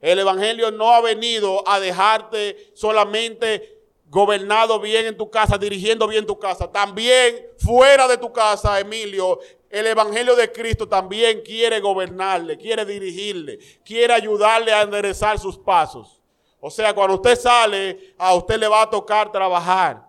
El 0.00 0.18
Evangelio 0.18 0.70
no 0.70 0.94
ha 0.94 1.02
venido 1.02 1.62
a 1.68 1.78
dejarte 1.78 2.70
solamente 2.72 3.73
gobernado 4.14 4.78
bien 4.78 5.06
en 5.06 5.16
tu 5.16 5.28
casa, 5.28 5.58
dirigiendo 5.58 6.06
bien 6.06 6.24
tu 6.24 6.38
casa. 6.38 6.70
También 6.70 7.48
fuera 7.58 8.06
de 8.06 8.16
tu 8.16 8.32
casa, 8.32 8.78
Emilio, 8.78 9.40
el 9.68 9.88
Evangelio 9.88 10.36
de 10.36 10.52
Cristo 10.52 10.88
también 10.88 11.42
quiere 11.42 11.80
gobernarle, 11.80 12.56
quiere 12.56 12.84
dirigirle, 12.84 13.58
quiere 13.84 14.14
ayudarle 14.14 14.72
a 14.72 14.82
enderezar 14.82 15.36
sus 15.36 15.58
pasos. 15.58 16.22
O 16.60 16.70
sea, 16.70 16.94
cuando 16.94 17.16
usted 17.16 17.36
sale, 17.36 18.14
a 18.16 18.36
usted 18.36 18.56
le 18.56 18.68
va 18.68 18.82
a 18.82 18.88
tocar 18.88 19.32
trabajar. 19.32 20.08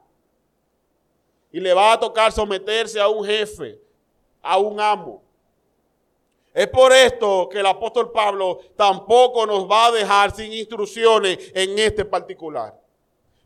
Y 1.52 1.60
le 1.60 1.74
va 1.74 1.94
a 1.94 2.00
tocar 2.00 2.32
someterse 2.32 3.02
a 3.02 3.08
un 3.08 3.26
jefe, 3.26 3.82
a 4.39 4.60
un 4.60 4.80
amo. 4.80 5.24
Es 6.54 6.68
por 6.68 6.94
esto 6.94 7.50
que 7.50 7.60
el 7.60 7.65
apóstol 7.65 8.12
Pablo 8.12 8.60
tampoco 8.76 9.48
nos 9.48 9.68
va 9.68 9.88
a 9.88 9.91
dejar 9.91 10.30
sin 10.30 10.54
instrucciones 10.54 11.52
en 11.56 11.80
este 11.80 12.06
particular. 12.06 12.85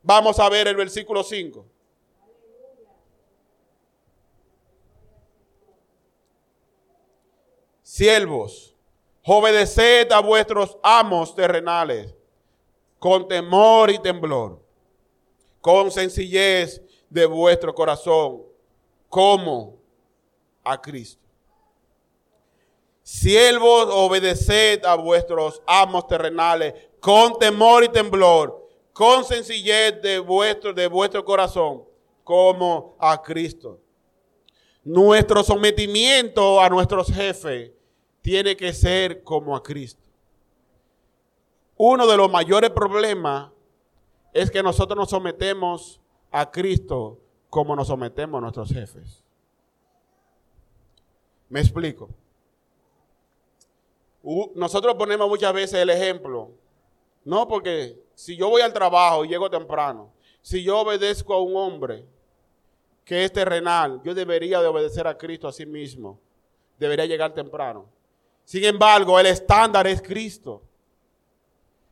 Vamos 0.02 0.40
a 0.40 0.50
ver 0.50 0.68
el 0.68 0.76
versículo 0.76 1.24
5. 1.24 1.66
Siervos, 7.82 8.76
obedeced 9.24 10.12
a 10.12 10.20
vuestros 10.20 10.78
amos 10.84 11.36
terrenales 11.36 12.14
con 13.00 13.28
temor 13.28 13.90
y 13.90 14.00
temblor, 14.00 14.62
con 15.60 15.90
sencillez 15.90 16.82
de 17.10 17.26
vuestro 17.26 17.74
corazón, 17.74 18.44
como 19.10 19.78
a 20.64 20.80
Cristo. 20.80 21.22
Siervos, 23.02 23.90
obedeced 23.92 24.86
a 24.86 24.96
vuestros 24.96 25.62
amos 25.66 26.06
terrenales 26.06 26.74
con 27.00 27.40
temor 27.40 27.84
y 27.84 27.90
temblor, 27.90 28.59
con 29.00 29.24
sencillez 29.24 30.02
de 30.02 30.20
vuestro, 30.20 30.74
de 30.74 30.86
vuestro 30.86 31.24
corazón, 31.24 31.86
como 32.22 32.98
a 33.00 33.22
Cristo. 33.22 33.80
Nuestro 34.84 35.42
sometimiento 35.42 36.60
a 36.60 36.68
nuestros 36.68 37.08
jefes 37.08 37.72
tiene 38.22 38.58
que 38.58 38.74
ser 38.74 39.24
como 39.24 39.56
a 39.56 39.64
Cristo. 39.64 40.04
Uno 41.78 42.06
de 42.08 42.18
los 42.18 42.30
mayores 42.30 42.72
problemas 42.72 43.50
es 44.34 44.52
que 44.52 44.62
nosotros 44.62 44.98
nos 44.98 45.12
sometemos 45.12 46.02
a 46.30 46.52
Cristo 46.52 47.22
como 47.50 47.78
nos 47.78 47.88
sometemos 47.88 48.38
a 48.40 48.42
nuestros 48.42 48.70
jefes. 48.70 49.24
Me 51.48 51.62
explico. 51.62 52.10
Nosotros 54.56 54.96
ponemos 54.96 55.30
muchas 55.30 55.54
veces 55.54 55.76
el 55.76 55.90
ejemplo. 55.90 56.52
No, 57.24 57.48
porque 57.48 58.09
si 58.20 58.36
yo 58.36 58.50
voy 58.50 58.62
al 58.62 58.74
trabajo 58.74 59.24
y 59.24 59.30
llego 59.30 59.50
temprano, 59.50 60.12
si 60.42 60.62
yo 60.62 60.80
obedezco 60.80 61.34
a 61.34 61.42
un 61.42 61.56
hombre 61.56 62.06
que 63.06 63.24
es 63.24 63.32
terrenal, 63.32 64.02
yo 64.04 64.14
debería 64.14 64.60
de 64.60 64.68
obedecer 64.68 65.08
a 65.08 65.18
Cristo 65.18 65.48
a 65.48 65.54
sí 65.54 65.66
mismo. 65.66 66.20
Debería 66.78 67.06
llegar 67.06 67.34
temprano. 67.34 67.86
Sin 68.44 68.66
embargo, 68.66 69.18
el 69.18 69.28
estándar 69.28 69.88
es 69.88 70.02
Cristo. 70.02 70.62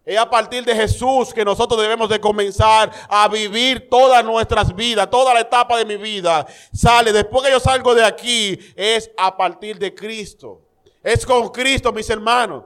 Es 0.03 0.17
a 0.17 0.29
partir 0.29 0.65
de 0.65 0.75
Jesús 0.75 1.33
que 1.33 1.45
nosotros 1.45 1.81
debemos 1.81 2.09
de 2.09 2.19
comenzar 2.19 2.91
a 3.07 3.29
vivir 3.29 3.87
todas 3.89 4.23
nuestras 4.25 4.75
vidas, 4.75 5.09
toda 5.09 5.33
la 5.33 5.39
etapa 5.39 5.77
de 5.77 5.85
mi 5.85 5.95
vida. 5.95 6.45
Sale, 6.73 7.13
después 7.13 7.45
que 7.45 7.51
yo 7.51 7.59
salgo 7.61 7.95
de 7.95 8.03
aquí, 8.03 8.59
es 8.75 9.09
a 9.15 9.35
partir 9.37 9.79
de 9.79 9.95
Cristo. 9.95 10.61
Es 11.01 11.25
con 11.25 11.47
Cristo, 11.47 11.93
mis 11.93 12.09
hermanos. 12.09 12.65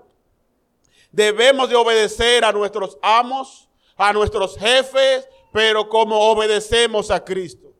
Debemos 1.11 1.69
de 1.69 1.75
obedecer 1.75 2.45
a 2.45 2.51
nuestros 2.51 2.97
amos, 3.01 3.69
a 3.97 4.13
nuestros 4.13 4.57
jefes, 4.57 5.27
pero 5.51 5.87
como 5.89 6.17
obedecemos 6.17 7.11
a 7.11 7.23
Cristo. 7.23 7.73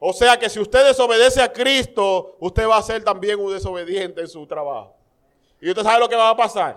O 0.00 0.12
sea 0.12 0.38
que 0.38 0.48
si 0.48 0.60
usted 0.60 0.86
desobedece 0.86 1.40
a 1.40 1.52
Cristo, 1.52 2.36
usted 2.38 2.68
va 2.68 2.76
a 2.76 2.82
ser 2.82 3.02
también 3.02 3.40
un 3.40 3.52
desobediente 3.52 4.20
en 4.20 4.28
su 4.28 4.46
trabajo. 4.46 4.94
Y 5.60 5.68
usted 5.70 5.82
sabe 5.82 6.00
lo 6.00 6.08
que 6.08 6.16
va 6.16 6.30
a 6.30 6.36
pasar. 6.36 6.76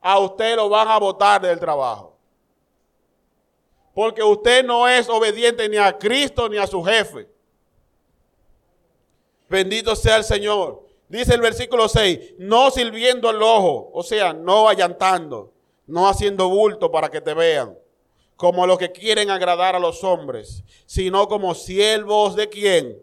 A 0.00 0.18
usted 0.18 0.56
lo 0.56 0.68
van 0.68 0.88
a 0.88 0.98
votar 0.98 1.40
del 1.40 1.58
trabajo. 1.58 2.16
Porque 3.94 4.22
usted 4.22 4.64
no 4.64 4.88
es 4.88 5.08
obediente 5.08 5.68
ni 5.68 5.76
a 5.76 5.96
Cristo 5.96 6.48
ni 6.48 6.56
a 6.56 6.66
su 6.66 6.82
jefe. 6.82 7.28
Bendito 9.48 9.94
sea 9.96 10.16
el 10.16 10.24
Señor. 10.24 10.87
Dice 11.08 11.34
el 11.34 11.40
versículo 11.40 11.88
6, 11.88 12.34
no 12.38 12.70
sirviendo 12.70 13.30
el 13.30 13.42
ojo, 13.42 13.90
o 13.92 14.02
sea, 14.02 14.32
no 14.32 14.68
allantando, 14.68 15.52
no 15.86 16.08
haciendo 16.08 16.48
bulto 16.48 16.90
para 16.90 17.08
que 17.08 17.20
te 17.20 17.34
vean 17.34 17.76
como 18.38 18.68
los 18.68 18.78
que 18.78 18.92
quieren 18.92 19.30
agradar 19.30 19.74
a 19.74 19.80
los 19.80 20.04
hombres, 20.04 20.62
sino 20.86 21.26
como 21.26 21.56
siervos 21.56 22.36
de 22.36 22.48
quién? 22.48 22.96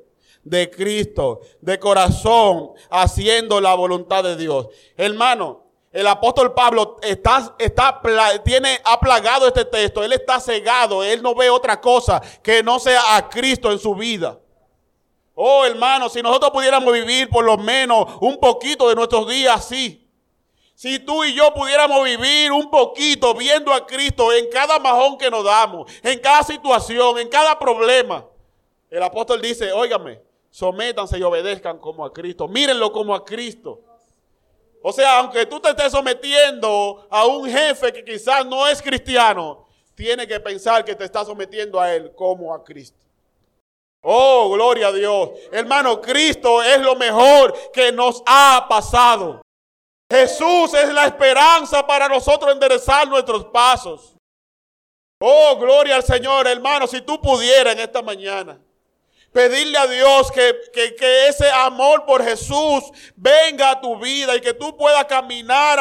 De 0.44 0.70
Cristo, 0.70 1.41
de 1.60 1.78
corazón, 1.78 2.72
haciendo 2.89 3.60
la 3.60 3.76
voluntad 3.76 4.24
de 4.24 4.38
Dios. 4.38 4.70
Hermano, 4.96 5.65
el 5.91 6.08
apóstol 6.08 6.54
Pablo 6.54 6.96
está, 7.02 7.54
está, 7.60 8.02
tiene, 8.46 8.80
ha 8.86 8.98
plagado 8.98 9.46
este 9.46 9.65
texto, 9.65 10.06
él 10.06 10.13
está 10.13 10.39
cegado, 10.39 11.04
él 11.04 11.22
no 11.22 11.36
ve 11.36 11.50
otra 11.50 11.82
cosa 11.82 12.22
que 12.41 12.63
no 12.63 12.80
sea 12.80 13.18
a 13.18 13.28
Cristo 13.28 13.74
en 13.74 13.80
su 13.80 13.94
vida. 13.94 14.39
Oh, 15.36 15.65
hermano, 15.65 16.08
si 16.08 16.21
nosotros 16.21 16.52
pudiéramos 16.52 16.93
vivir 16.93 17.30
por 17.30 17.43
lo 17.43 17.58
menos 17.58 18.08
un 18.21 18.39
poquito 18.39 18.88
de 18.88 18.95
nuestros 18.95 19.28
días 19.28 19.58
así, 19.58 20.02
si 20.76 20.98
tú 21.00 21.24
y 21.26 21.34
yo 21.34 21.54
pudiéramos 21.54 22.04
vivir 22.06 22.54
un 22.54 22.69
poquito 22.69 23.34
viendo 23.34 23.74
a 23.74 23.86
Cristo 23.86 24.32
en 24.34 24.50
cada 24.50 24.80
majón 24.80 25.17
que 25.17 25.30
nos 25.30 25.43
damos, 25.43 25.91
en 26.02 26.19
cada 26.19 26.43
situación, 26.43 27.19
en 27.19 27.30
cada 27.30 27.58
problema. 27.60 28.26
El 28.89 29.04
apóstol 29.04 29.41
dice, 29.41 29.71
óigame, 29.71 30.21
sométanse 30.50 31.17
y 31.17 31.24
obedezcan 31.24 31.80
como 31.80 32.06
a 32.06 32.13
Cristo. 32.13 32.48
Mírenlo 32.48 32.91
como 32.91 33.13
a 33.13 33.24
Cristo. 33.24 33.82
O 34.82 34.91
sea, 34.93 35.19
aunque 35.19 35.45
tú 35.45 35.60
te 35.60 35.69
estés 35.69 35.91
sometiendo 35.91 37.08
a 37.10 37.26
un 37.26 37.50
jefe 37.50 37.91
que 37.91 38.04
quizás 38.04 38.45
no 38.45 38.67
es 38.67 38.82
cristiano, 38.82 39.65
tiene 39.95 40.28
que 40.28 40.39
pensar 40.39 40.86
que 40.86 40.93
te 40.93 41.06
estás 41.06 41.26
sometiendo 41.26 41.80
a 41.80 41.93
él 41.93 42.13
como 42.15 42.54
a 42.54 42.63
Cristo. 42.63 43.05
Oh, 44.08 44.52
gloria 44.54 44.89
a 44.89 44.91
Dios. 44.91 45.32
Hermano, 45.52 46.00
Cristo 46.00 46.62
es 46.62 46.80
lo 46.80 46.96
mejor 46.96 47.72
que 47.72 47.91
nos 47.91 48.22
ha 48.28 48.68
pasado. 48.70 49.41
Jesús 50.08 50.76
es 50.76 50.94
la 50.94 51.08
esperanza 51.08 51.86
para 51.88 52.08
nosotros 52.08 52.52
enderezar 52.52 53.08
nuestros 53.08 53.46
pasos. 53.46 54.15
Oh, 55.20 55.58
gloria 55.58 55.96
al 55.96 56.04
Señor, 56.04 56.46
hermano, 56.46 56.86
si 56.86 57.02
tú 57.02 57.20
pudieras 57.20 57.74
en 57.74 57.80
esta 57.80 58.04
mañana 58.04 58.60
pedirle 59.34 59.75
a 59.75 59.88
Dios 59.88 60.32
que, 60.32 60.54
ese 61.27 61.50
amor 61.50 62.06
por 62.06 62.23
Jesús 62.23 62.84
venga 63.15 63.71
a 63.71 63.82
tu 63.82 63.98
vida 63.98 64.36
y 64.36 64.40
que 64.40 64.54
tú 64.54 64.77
puedas 64.77 65.06
caminar 65.06 65.79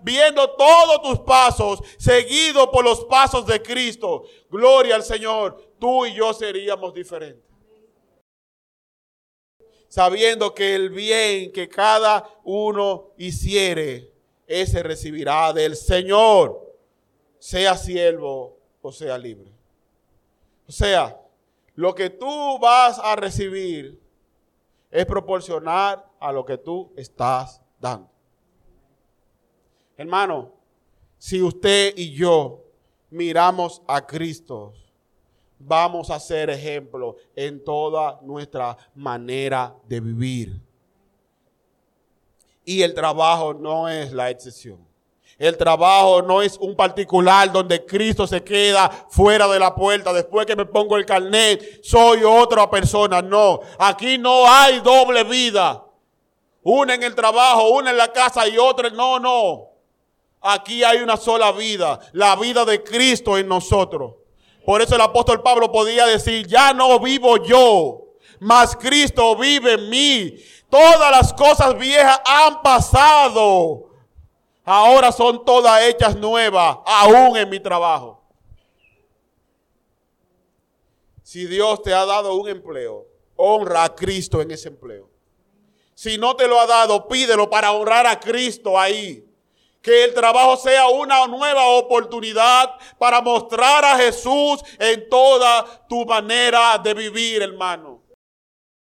viendo 0.00 0.48
todos 0.52 1.02
tus 1.02 1.18
pasos, 1.20 1.80
seguido 1.98 2.70
por 2.70 2.82
los 2.82 3.04
pasos 3.04 3.44
de 3.44 3.60
Cristo. 3.60 4.22
Gloria 4.48 4.94
al 4.94 5.02
Señor, 5.02 5.74
tú 5.78 6.06
y 6.06 6.14
yo 6.14 6.32
seríamos 6.32 6.94
diferentes 6.94 7.48
sabiendo 9.88 10.54
que 10.54 10.74
el 10.74 10.90
bien 10.90 11.52
que 11.52 11.68
cada 11.68 12.28
uno 12.44 13.08
hiciere, 13.16 14.12
ese 14.46 14.82
recibirá 14.82 15.52
del 15.52 15.76
Señor, 15.76 16.74
sea 17.38 17.76
siervo 17.76 18.58
o 18.80 18.92
sea 18.92 19.18
libre. 19.18 19.50
O 20.66 20.72
sea, 20.72 21.18
lo 21.74 21.94
que 21.94 22.10
tú 22.10 22.58
vas 22.58 22.98
a 22.98 23.16
recibir 23.16 24.00
es 24.90 25.06
proporcionar 25.06 26.06
a 26.18 26.32
lo 26.32 26.44
que 26.44 26.58
tú 26.58 26.92
estás 26.96 27.60
dando. 27.80 28.10
Hermano, 29.96 30.52
si 31.18 31.42
usted 31.42 31.94
y 31.96 32.12
yo 32.12 32.64
miramos 33.10 33.82
a 33.86 34.06
Cristo, 34.06 34.74
vamos 35.58 36.10
a 36.10 36.20
ser 36.20 36.50
ejemplo 36.50 37.16
en 37.34 37.62
toda 37.62 38.20
nuestra 38.22 38.76
manera 38.94 39.74
de 39.86 40.00
vivir. 40.00 40.60
Y 42.64 42.82
el 42.82 42.94
trabajo 42.94 43.54
no 43.54 43.88
es 43.88 44.12
la 44.12 44.30
excepción. 44.30 44.86
El 45.38 45.56
trabajo 45.56 46.20
no 46.20 46.42
es 46.42 46.58
un 46.58 46.74
particular 46.74 47.50
donde 47.52 47.86
Cristo 47.86 48.26
se 48.26 48.42
queda 48.42 48.90
fuera 49.08 49.46
de 49.46 49.58
la 49.58 49.72
puerta. 49.74 50.12
Después 50.12 50.44
que 50.46 50.56
me 50.56 50.66
pongo 50.66 50.96
el 50.96 51.06
carnet, 51.06 51.82
soy 51.82 52.24
otra 52.24 52.68
persona. 52.68 53.22
No, 53.22 53.60
aquí 53.78 54.18
no 54.18 54.50
hay 54.50 54.80
doble 54.80 55.22
vida. 55.22 55.84
Una 56.62 56.94
en 56.94 57.04
el 57.04 57.14
trabajo, 57.14 57.70
una 57.70 57.90
en 57.90 57.96
la 57.96 58.12
casa 58.12 58.48
y 58.48 58.58
otra. 58.58 58.90
No, 58.90 59.20
no. 59.20 59.68
Aquí 60.40 60.82
hay 60.82 60.98
una 60.98 61.16
sola 61.16 61.52
vida, 61.52 61.98
la 62.12 62.36
vida 62.36 62.64
de 62.64 62.82
Cristo 62.82 63.38
en 63.38 63.48
nosotros. 63.48 64.14
Por 64.68 64.82
eso 64.82 64.96
el 64.96 65.00
apóstol 65.00 65.40
Pablo 65.40 65.72
podía 65.72 66.04
decir, 66.04 66.46
ya 66.46 66.74
no 66.74 67.00
vivo 67.00 67.38
yo, 67.38 68.04
mas 68.38 68.76
Cristo 68.76 69.34
vive 69.34 69.72
en 69.72 69.88
mí. 69.88 70.34
Todas 70.68 71.10
las 71.10 71.32
cosas 71.32 71.78
viejas 71.78 72.20
han 72.26 72.60
pasado 72.60 73.88
ahora 74.62 75.10
son 75.10 75.42
todas 75.42 75.84
hechas 75.84 76.14
nuevas, 76.16 76.80
aún 76.84 77.38
en 77.38 77.48
mi 77.48 77.58
trabajo. 77.60 78.22
Si 81.22 81.46
Dios 81.46 81.80
te 81.80 81.94
ha 81.94 82.04
dado 82.04 82.34
un 82.34 82.50
empleo, 82.50 83.06
honra 83.36 83.84
a 83.84 83.94
Cristo 83.94 84.42
en 84.42 84.50
ese 84.50 84.68
empleo. 84.68 85.08
Si 85.94 86.18
no 86.18 86.36
te 86.36 86.46
lo 86.46 86.60
ha 86.60 86.66
dado, 86.66 87.08
pídelo 87.08 87.48
para 87.48 87.72
honrar 87.72 88.06
a 88.06 88.20
Cristo 88.20 88.78
ahí. 88.78 89.27
Que 89.82 90.04
el 90.04 90.14
trabajo 90.14 90.56
sea 90.56 90.88
una 90.88 91.26
nueva 91.26 91.66
oportunidad 91.66 92.74
para 92.98 93.20
mostrar 93.20 93.84
a 93.84 93.96
Jesús 93.96 94.60
en 94.78 95.08
toda 95.08 95.86
tu 95.88 96.04
manera 96.04 96.78
de 96.78 96.94
vivir, 96.94 97.42
hermano. 97.42 98.02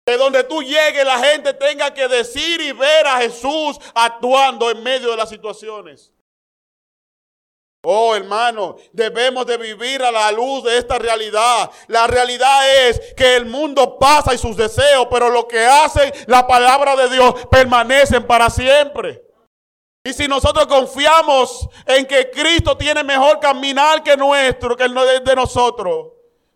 De 0.06 0.16
donde 0.16 0.44
tú 0.44 0.62
llegues, 0.62 1.04
la 1.04 1.18
gente 1.18 1.52
tenga 1.52 1.92
que 1.92 2.06
decir 2.06 2.60
y 2.60 2.72
ver 2.72 3.06
a 3.06 3.18
Jesús 3.18 3.78
actuando 3.94 4.70
en 4.70 4.82
medio 4.82 5.10
de 5.10 5.16
las 5.16 5.28
situaciones. 5.28 6.12
Oh, 7.88 8.16
hermano, 8.16 8.76
debemos 8.92 9.46
de 9.46 9.56
vivir 9.56 10.02
a 10.02 10.10
la 10.10 10.32
luz 10.32 10.64
de 10.64 10.78
esta 10.78 10.98
realidad. 10.98 11.70
La 11.86 12.06
realidad 12.06 12.88
es 12.88 13.14
que 13.14 13.36
el 13.36 13.46
mundo 13.46 13.98
pasa 13.98 14.34
y 14.34 14.38
sus 14.38 14.56
deseos, 14.56 15.06
pero 15.10 15.28
lo 15.28 15.46
que 15.46 15.64
hace 15.64 16.12
la 16.26 16.46
palabra 16.46 16.96
de 16.96 17.08
Dios 17.08 17.46
permanecen 17.48 18.26
para 18.26 18.50
siempre. 18.50 19.25
Y 20.06 20.12
si 20.12 20.28
nosotros 20.28 20.68
confiamos 20.68 21.68
en 21.84 22.06
que 22.06 22.30
Cristo 22.30 22.76
tiene 22.76 23.02
mejor 23.02 23.40
caminar 23.40 24.04
que 24.04 24.16
nuestro, 24.16 24.76
que 24.76 24.84
el 24.84 24.94
de 25.24 25.34
nosotros, 25.34 26.12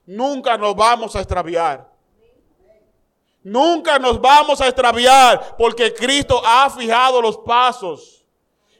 nunca 0.07 0.57
nos 0.57 0.76
vamos 0.76 1.16
a 1.16 1.18
extraviar. 1.18 1.84
Nunca 3.42 3.98
nos 3.98 4.20
vamos 4.20 4.61
a 4.61 4.68
extraviar 4.68 5.57
porque 5.59 5.92
Cristo 5.92 6.40
ha 6.46 6.70
fijado 6.70 7.20
los 7.20 7.38
pasos. 7.38 8.24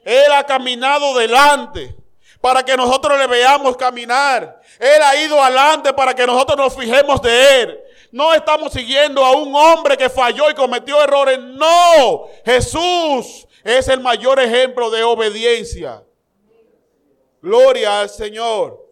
Él 0.05 0.31
ha 0.31 0.45
caminado 0.45 1.17
delante 1.17 1.93
para 2.39 2.63
que 2.63 2.77
nosotros 2.77 3.19
le 3.19 3.27
veamos 3.27 3.75
caminar. 3.75 4.61
Él 4.79 5.01
ha 5.01 5.17
ido 5.17 5.43
adelante 5.43 5.91
para 5.91 6.13
que 6.13 6.25
nosotros 6.25 6.57
nos 6.57 6.73
fijemos 6.77 7.21
de 7.21 7.61
Él. 7.61 7.79
No 8.13 8.33
estamos 8.33 8.71
siguiendo 8.71 9.25
a 9.25 9.33
un 9.33 9.53
hombre 9.53 9.97
que 9.97 10.09
falló 10.09 10.49
y 10.49 10.53
cometió 10.53 11.03
errores. 11.03 11.39
No, 11.39 12.27
Jesús 12.45 13.47
es 13.63 13.87
el 13.87 13.99
mayor 13.99 14.39
ejemplo 14.39 14.89
de 14.89 15.03
obediencia. 15.03 16.03
Gloria 17.41 18.01
al 18.01 18.09
Señor. 18.09 18.91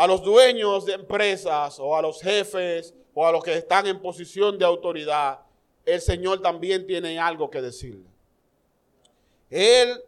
a 0.00 0.06
los 0.06 0.22
dueños 0.22 0.86
de 0.86 0.94
empresas 0.94 1.78
o 1.78 1.94
a 1.94 2.00
los 2.00 2.22
jefes 2.22 2.94
o 3.12 3.26
a 3.26 3.32
los 3.32 3.44
que 3.44 3.52
están 3.52 3.86
en 3.86 4.00
posición 4.00 4.56
de 4.58 4.64
autoridad, 4.64 5.40
el 5.84 6.00
Señor 6.00 6.40
también 6.40 6.86
tiene 6.86 7.18
algo 7.18 7.50
que 7.50 7.60
decirle. 7.60 8.06
Él 9.50 10.02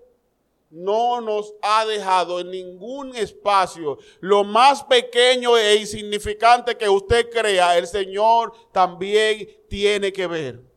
no 0.70 1.20
nos 1.20 1.52
ha 1.60 1.84
dejado 1.84 2.40
en 2.40 2.50
ningún 2.50 3.14
espacio 3.14 3.98
lo 4.20 4.44
más 4.44 4.82
pequeño 4.84 5.58
e 5.58 5.76
insignificante 5.76 6.74
que 6.74 6.88
usted 6.88 7.28
crea, 7.28 7.76
el 7.76 7.86
Señor 7.86 8.54
también 8.72 9.46
tiene 9.68 10.10
que 10.10 10.26
ver. 10.26 10.71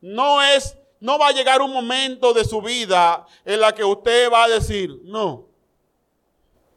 No 0.00 0.42
es 0.42 0.76
no 1.00 1.18
va 1.18 1.28
a 1.28 1.32
llegar 1.32 1.62
un 1.62 1.72
momento 1.72 2.32
de 2.32 2.44
su 2.44 2.60
vida 2.60 3.24
en 3.44 3.60
la 3.60 3.72
que 3.72 3.84
usted 3.84 4.30
va 4.32 4.44
a 4.44 4.48
decir, 4.48 5.00
"No. 5.04 5.46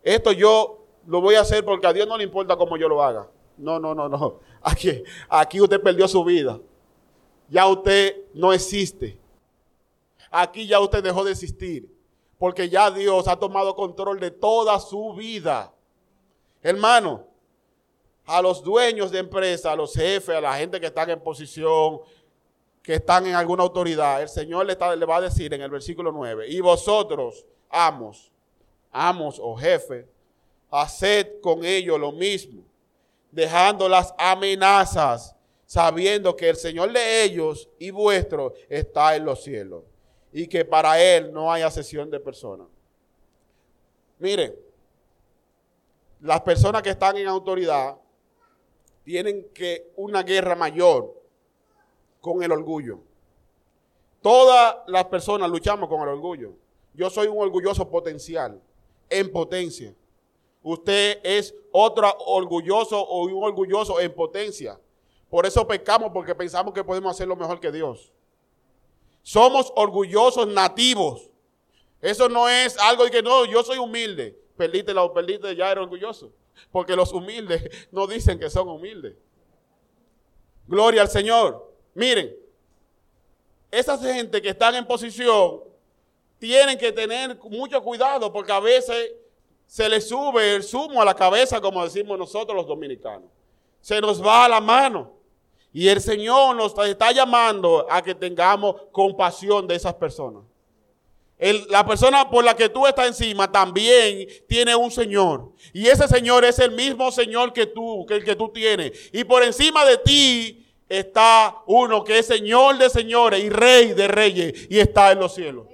Esto 0.04 0.32
yo 0.32 0.82
lo 1.08 1.22
voy 1.22 1.36
a 1.36 1.42
hacer 1.42 1.66
porque 1.66 1.88
a 1.88 1.94
Dios 1.94 2.08
no 2.08 2.18
le 2.18 2.24
importa 2.24 2.56
cómo 2.56 2.78
yo 2.78 2.88
lo 2.88 3.04
haga. 3.04 3.28
No, 3.58 3.80
no, 3.80 3.94
no, 3.94 4.10
no. 4.10 4.40
Aquí, 4.62 5.04
aquí 5.28 5.60
usted 5.60 5.82
perdió 5.82 6.08
su 6.08 6.24
vida. 6.24 6.60
Ya 7.50 7.68
usted 7.68 8.16
no 8.34 8.54
existe. 8.54 9.20
Aquí 10.30 10.68
ya 10.68 10.80
usted 10.80 11.04
dejó 11.04 11.24
de 11.24 11.32
existir. 11.32 11.90
Porque 12.38 12.70
ya 12.70 12.90
Dios 12.92 13.28
ha 13.28 13.36
tomado 13.36 13.76
control 13.76 14.20
de 14.20 14.32
toda 14.32 14.80
su 14.80 15.14
vida. 15.14 15.74
Hermano, 16.62 17.26
a 18.26 18.42
los 18.42 18.64
dueños 18.64 19.12
de 19.12 19.20
empresa, 19.20 19.72
a 19.72 19.76
los 19.76 19.94
jefes, 19.94 20.36
a 20.36 20.42
la 20.42 20.56
gente 20.56 20.80
que 20.80 20.86
están 20.88 21.10
en 21.10 21.20
posición, 21.20 22.00
que 22.82 22.96
están 22.96 23.28
en 23.28 23.36
alguna 23.36 23.64
autoridad, 23.64 24.22
el 24.22 24.30
Señor 24.30 24.66
le, 24.66 24.76
le 24.98 25.06
va 25.06 25.18
a 25.18 25.22
decir 25.22 25.54
en 25.54 25.62
el 25.62 25.70
versículo 25.70 26.12
9, 26.12 26.48
y 26.48 26.60
vosotros, 26.60 27.46
amos, 27.70 28.32
amos 28.92 29.40
o 29.40 29.56
jefes, 29.56 30.06
haced 30.70 31.40
con 31.42 31.64
ellos 31.64 32.00
lo 32.00 32.12
mismo, 32.12 32.64
dejando 33.32 33.88
las 33.88 34.14
amenazas, 34.18 35.36
sabiendo 35.66 36.36
que 36.36 36.50
el 36.50 36.56
Señor 36.56 36.92
de 36.92 37.24
ellos 37.24 37.70
y 37.80 37.92
vuestro 37.92 38.54
está 38.68 39.16
en 39.16 39.26
los 39.26 39.44
cielos 39.44 39.84
y 40.34 40.48
que 40.48 40.66
para 40.66 41.02
Él 41.02 41.32
no 41.32 41.52
hay 41.52 41.62
asesión 41.62 42.10
de 42.10 42.20
personas. 42.20 42.68
Mire, 44.20 44.58
las 46.22 46.42
personas 46.42 46.82
que 46.82 46.92
están 46.92 47.18
en 47.18 47.28
autoridad 47.28 47.98
tienen 49.04 49.50
que 49.54 49.92
una 49.96 50.24
guerra 50.24 50.56
mayor 50.56 51.21
con 52.22 52.42
el 52.44 52.52
orgullo. 52.52 53.00
Todas 54.22 54.78
las 54.88 55.06
personas 55.06 55.50
luchamos 55.50 55.90
con 55.90 56.02
el 56.02 56.10
orgullo. 56.10 56.54
Yo 56.94 57.10
soy 57.10 57.28
un 57.28 57.40
orgulloso 57.40 57.90
potencial, 57.90 58.62
en 59.10 59.32
potencia. 59.32 59.94
Usted 60.62 61.20
es 61.24 61.56
otro 61.72 62.16
orgulloso 62.20 63.02
o 63.02 63.26
un 63.26 63.44
orgulloso 63.44 64.00
en 64.00 64.14
potencia. 64.14 64.80
Por 65.30 65.46
eso 65.46 65.68
pecamos 65.68 66.12
porque 66.14 66.36
pensamos 66.36 66.74
que 66.74 66.84
podemos 66.84 67.12
hacerlo 67.12 67.36
mejor 67.36 67.60
que 67.60 67.72
Dios. 67.72 68.12
Somos 69.24 69.72
orgullosos 69.76 70.48
nativos. 70.48 71.30
Eso 72.02 72.30
no 72.30 72.48
es 72.48 72.78
algo 72.78 73.06
de 73.06 73.12
que 73.12 73.24
no, 73.24 73.46
yo 73.46 73.64
soy 73.64 73.78
humilde. 73.78 74.40
Perdiste 74.58 74.94
la 74.94 75.12
perdiste, 75.12 75.56
ya 75.56 75.72
era 75.72 75.82
orgulloso. 75.82 76.32
Porque 76.72 76.96
los 76.96 77.12
humildes 77.14 77.88
no 77.92 78.06
dicen 78.06 78.38
que 78.38 78.50
son 78.50 78.68
humildes. 78.68 79.16
Gloria 80.68 81.02
al 81.02 81.10
Señor. 81.10 81.71
Miren, 81.94 82.36
esa 83.70 83.98
gente 83.98 84.42
que 84.42 84.50
están 84.50 84.76
en 84.76 84.86
posición 84.86 85.62
tienen 86.40 86.78
que 86.78 86.92
tener 86.92 87.38
mucho 87.44 87.82
cuidado 87.84 88.32
porque 88.32 88.52
a 88.52 88.60
veces 88.60 89.12
se 89.66 89.88
le 89.88 90.02
sube 90.02 90.56
el 90.56 90.64
zumo 90.64 91.02
a 91.02 91.06
la 91.06 91.14
cabeza, 91.14 91.62
como 91.62 91.84
decimos 91.84 92.18
nosotros 92.20 92.56
los 92.56 92.68
dominicanos. 92.68 93.30
Se 93.80 94.02
nos 94.02 94.22
va 94.22 94.46
a 94.46 94.50
la 94.50 94.60
mano. 94.60 95.14
Y 95.72 95.88
el 95.88 96.02
Señor 96.02 96.56
nos 96.58 96.78
está 96.80 97.14
llamando 97.14 97.88
a 97.90 98.02
que 98.02 98.14
tengamos 98.14 98.76
compasión 98.92 99.68
de 99.68 99.76
esas 99.76 99.94
personas. 99.94 100.44
la 101.70 101.86
persona 101.86 102.30
por 102.30 102.44
la 102.44 102.56
que 102.56 102.68
tú 102.68 102.86
estás 102.86 103.08
encima 103.08 103.50
también 103.50 104.28
tiene 104.48 104.76
un 104.76 104.92
Señor. 104.92 105.54
Y 105.72 105.88
ese 105.88 106.08
Señor 106.08 106.44
es 106.44 106.60
el 106.60 106.72
mismo 106.72 107.10
Señor 107.10 107.54
que 107.54 107.66
tú, 107.66 108.06
que 108.06 108.16
el 108.16 108.26
que 108.26 108.36
tú 108.36 108.50
tienes. 108.50 108.92
Y 109.14 109.24
por 109.24 109.42
encima 109.42 109.86
de 109.86 109.98
ti 109.98 110.61
está 110.92 111.64
uno 111.68 112.04
que 112.04 112.20
es 112.20 112.28
Señor 112.28 112.78
de 112.78 112.90
señores 112.90 113.42
y 113.42 113.50
Rey 113.50 113.94
de 113.94 114.08
reyes 114.08 114.68
y 114.70 114.80
está 114.80 115.12
en 115.12 115.20
los 115.20 115.34
cielos. 115.34 115.68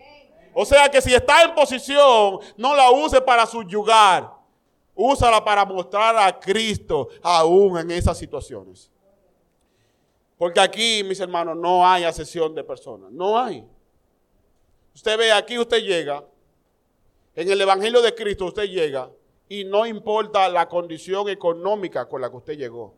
O 0.53 0.65
sea 0.65 0.89
que 0.89 1.01
si 1.01 1.13
está 1.13 1.43
en 1.43 1.53
posición, 1.53 2.39
no 2.55 2.75
la 2.75 2.91
use 2.91 3.21
para 3.21 3.45
subyugar. 3.45 4.31
Úsala 4.95 5.43
para 5.43 5.63
mostrar 5.65 6.17
a 6.17 6.39
Cristo 6.39 7.09
aún 7.21 7.77
en 7.77 7.91
esas 7.91 8.17
situaciones. 8.17 8.91
Porque 10.37 10.59
aquí, 10.59 11.03
mis 11.03 11.19
hermanos, 11.19 11.55
no 11.55 11.87
hay 11.87 12.03
asesión 12.03 12.55
de 12.55 12.63
personas. 12.63 13.11
No 13.11 13.37
hay. 13.39 13.63
Usted 14.95 15.17
ve, 15.17 15.31
aquí 15.31 15.57
usted 15.59 15.79
llega. 15.79 16.23
En 17.35 17.51
el 17.51 17.61
Evangelio 17.61 18.01
de 18.01 18.15
Cristo 18.15 18.45
usted 18.45 18.65
llega 18.65 19.11
y 19.47 19.63
no 19.63 19.85
importa 19.85 20.49
la 20.49 20.67
condición 20.67 21.29
económica 21.29 22.09
con 22.09 22.21
la 22.21 22.31
que 22.31 22.35
usted 22.35 22.57
llegó. 22.57 22.96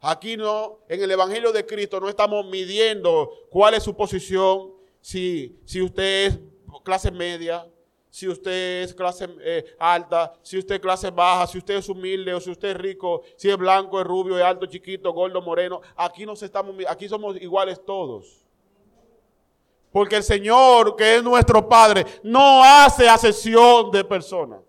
Aquí 0.00 0.36
no, 0.36 0.78
en 0.88 1.02
el 1.02 1.10
Evangelio 1.10 1.52
de 1.52 1.66
Cristo 1.66 2.00
no 2.00 2.08
estamos 2.08 2.46
midiendo 2.46 3.30
cuál 3.50 3.74
es 3.74 3.82
su 3.82 3.94
posición, 3.94 4.72
si, 5.00 5.58
si 5.66 5.82
usted 5.82 6.26
es 6.26 6.38
clase 6.82 7.10
media, 7.10 7.66
si 8.08 8.26
usted 8.26 8.82
es 8.82 8.94
clase 8.94 9.28
eh, 9.40 9.76
alta, 9.78 10.32
si 10.42 10.58
usted 10.58 10.76
es 10.76 10.80
clase 10.80 11.10
baja, 11.10 11.46
si 11.46 11.58
usted 11.58 11.76
es 11.76 11.88
humilde 11.88 12.32
o 12.32 12.40
si 12.40 12.50
usted 12.50 12.70
es 12.70 12.76
rico, 12.76 13.22
si 13.36 13.50
es 13.50 13.56
blanco, 13.56 14.00
es 14.00 14.06
rubio, 14.06 14.38
es 14.38 14.44
alto, 14.44 14.66
chiquito, 14.66 15.12
gordo, 15.12 15.40
moreno. 15.42 15.80
Aquí 15.94 16.24
nos 16.24 16.42
estamos, 16.42 16.74
aquí 16.88 17.08
somos 17.08 17.36
iguales 17.40 17.80
todos. 17.84 18.44
Porque 19.92 20.16
el 20.16 20.22
Señor, 20.22 20.96
que 20.96 21.16
es 21.16 21.22
nuestro 21.22 21.68
Padre, 21.68 22.04
no 22.22 22.64
hace 22.64 23.08
asesión 23.08 23.90
de 23.90 24.04
personas. 24.04 24.60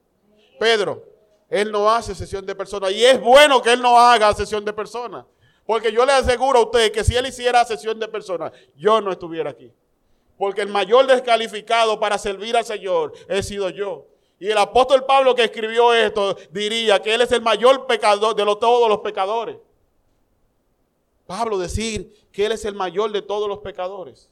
Pedro, 0.60 1.11
Él 1.52 1.70
no 1.70 1.92
hace 1.92 2.14
asesión 2.14 2.46
de 2.46 2.56
personas. 2.56 2.94
Y 2.94 3.04
es 3.04 3.20
bueno 3.20 3.62
que 3.62 3.74
Él 3.74 3.82
no 3.82 4.00
haga 4.00 4.30
asesión 4.30 4.64
de 4.64 4.72
personas. 4.72 5.26
Porque 5.66 5.92
yo 5.92 6.06
le 6.06 6.14
aseguro 6.14 6.60
a 6.60 6.64
usted 6.64 6.94
que 6.94 7.04
si 7.04 7.16
Él 7.16 7.28
hiciera 7.28 7.60
asesión 7.60 8.00
de 8.00 8.08
personas, 8.08 8.54
yo 8.78 9.02
no 9.02 9.12
estuviera 9.12 9.50
aquí. 9.50 9.70
Porque 10.38 10.62
el 10.62 10.70
mayor 10.70 11.06
descalificado 11.08 12.00
para 12.00 12.18
servir 12.18 12.56
al 12.56 12.64
Señor 12.64 13.12
he 13.28 13.44
sido 13.44 13.70
yo. 13.70 14.08
Y 14.40 14.48
el 14.48 14.58
apóstol 14.58 15.06
Pablo 15.06 15.36
que 15.36 15.44
escribió 15.44 15.94
esto 15.94 16.38
diría 16.52 17.02
que 17.02 17.14
Él 17.14 17.22
es 17.22 17.32
el 17.34 17.42
mayor 17.42 17.86
pecador 17.86 18.34
de 18.34 18.46
todos 18.56 18.88
los 18.88 19.00
pecadores. 19.00 19.58
Pablo 21.28 21.58
decir 21.58 22.28
que 22.32 22.46
Él 22.46 22.54
es 22.54 22.64
el 22.64 22.76
mayor 22.76 23.12
de 23.12 23.22
todos 23.22 23.50
los 23.50 23.60
pecadores. 23.60 24.30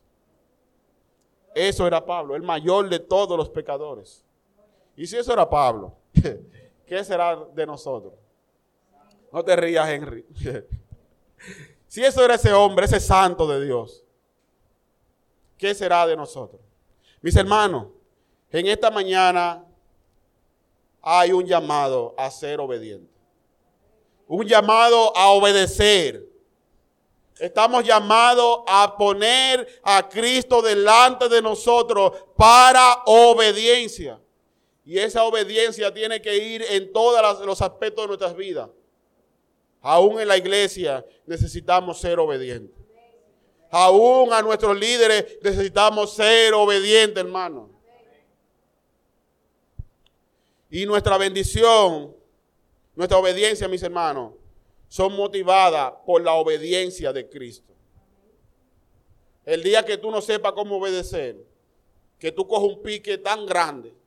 Eso 1.54 1.86
era 1.86 2.06
Pablo, 2.06 2.38
el 2.38 2.44
mayor 2.44 2.88
de 2.88 3.00
todos 3.00 3.38
los 3.38 3.50
pecadores. 3.50 4.24
Y 4.96 5.06
si 5.06 5.18
eso 5.18 5.34
era 5.34 5.50
Pablo, 5.50 5.94
¿qué 6.90 7.04
será 7.04 7.36
de 7.54 7.66
nosotros? 7.68 8.14
No 9.32 9.46
te 9.46 9.56
rías, 9.56 9.88
Henry. 9.88 10.26
si 11.88 12.04
eso 12.04 12.26
era 12.26 12.34
ese 12.34 12.52
hombre, 12.52 12.86
ese 12.86 13.00
santo 13.00 13.48
de 13.48 13.64
Dios, 13.64 14.04
¿qué 15.56 15.76
será 15.76 16.08
de 16.08 16.18
nosotros? 16.18 16.60
Mis 17.22 17.36
hermanos, 17.36 17.88
en 18.52 18.66
esta 18.66 18.90
mañana 18.90 19.64
hay 21.02 21.32
un 21.32 21.46
llamado 21.46 22.16
a 22.18 22.32
ser 22.32 22.60
obediente. 22.60 23.14
Un 24.28 24.48
llamado 24.48 25.16
a 25.16 25.30
obedecer. 25.30 26.28
Estamos 27.40 27.84
llamados 27.86 28.64
a 28.68 28.96
poner 28.98 29.80
a 29.84 30.10
Cristo 30.10 30.62
delante 30.62 31.30
de 31.30 31.42
nosotros 31.42 32.14
para 32.36 33.04
obediencia. 33.06 34.20
Y 34.90 34.98
esa 34.98 35.24
obediencia 35.24 35.94
tiene 35.94 36.20
que 36.20 36.36
ir 36.36 36.64
en 36.68 36.92
todos 36.92 37.46
los 37.46 37.62
aspectos 37.62 38.06
de 38.06 38.08
nuestras 38.08 38.36
vidas. 38.36 38.72
Aún 39.82 40.20
en 40.20 40.28
la 40.28 40.36
iglesia 40.36 41.06
necesitamos 41.28 42.02
ser 42.02 42.18
obedientes. 42.18 42.76
Aún 43.70 44.34
a 44.34 44.42
nuestros 44.42 44.76
líderes 44.76 45.38
necesitamos 45.44 46.16
ser 46.16 46.56
obedientes, 46.56 47.24
hermano. 47.24 47.70
Y 50.72 50.88
nuestra 50.88 51.20
bendición, 51.20 52.16
nuestra 52.96 53.20
obediencia, 53.20 53.68
mis 53.68 53.84
hermanos, 53.84 54.34
son 54.88 55.16
motivadas 55.16 55.94
por 56.04 56.24
la 56.24 56.34
obediencia 56.34 57.14
de 57.14 57.30
Cristo. 57.30 57.76
El 59.46 59.62
día 59.62 59.86
que 59.86 59.98
tú 60.00 60.10
no 60.10 60.20
sepas 60.20 60.54
cómo 60.54 60.78
obedecer, 60.78 61.46
que 62.18 62.32
tú 62.32 62.48
cojas 62.48 62.70
un 62.70 62.82
pique 62.82 63.20
tan 63.20 63.46
grande, 63.46 63.99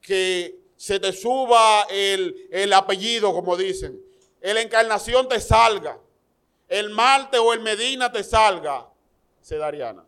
que 0.00 0.58
se 0.76 1.00
te 1.00 1.12
suba 1.12 1.86
el, 1.90 2.48
el 2.50 2.72
apellido, 2.72 3.32
como 3.32 3.56
dicen, 3.56 4.00
la 4.40 4.60
encarnación 4.60 5.28
te 5.28 5.40
salga, 5.40 5.98
el 6.68 6.90
Marte 6.90 7.38
o 7.38 7.52
el 7.52 7.60
Medina 7.60 8.10
te 8.12 8.22
salga, 8.22 8.88
Sedariana. 9.40 10.04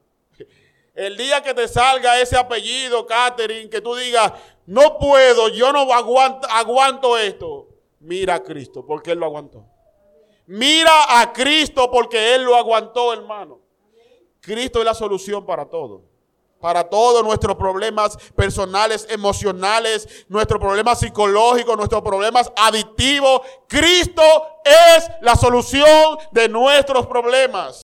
El 0.94 1.16
día 1.16 1.42
que 1.42 1.54
te 1.54 1.66
salga 1.66 2.20
ese 2.20 2.36
apellido, 2.36 3.06
Catherine, 3.06 3.70
que 3.70 3.80
tú 3.80 3.94
digas, 3.94 4.32
no 4.66 4.98
puedo, 4.98 5.48
yo 5.48 5.72
no 5.72 5.92
aguanto, 5.92 6.46
aguanto 6.50 7.16
esto. 7.16 7.68
Mira 8.00 8.36
a 8.36 8.42
Cristo, 8.42 8.84
porque 8.84 9.12
Él 9.12 9.18
lo 9.18 9.26
aguantó. 9.26 9.66
Mira 10.46 11.20
a 11.20 11.32
Cristo, 11.32 11.90
porque 11.90 12.34
Él 12.34 12.42
lo 12.42 12.56
aguantó, 12.56 13.12
hermano. 13.12 13.60
Cristo 14.40 14.80
es 14.80 14.84
la 14.84 14.94
solución 14.94 15.46
para 15.46 15.66
todo. 15.66 16.09
Para 16.60 16.88
todos 16.88 17.24
nuestros 17.24 17.56
problemas 17.56 18.16
personales, 18.36 19.06
emocionales, 19.08 20.26
nuestros 20.28 20.60
problemas 20.60 21.00
psicológicos, 21.00 21.76
nuestros 21.76 22.02
problemas 22.02 22.52
adictivos. 22.56 23.40
Cristo 23.66 24.22
es 24.64 25.10
la 25.22 25.36
solución 25.36 26.18
de 26.32 26.48
nuestros 26.48 27.06
problemas. 27.06 27.82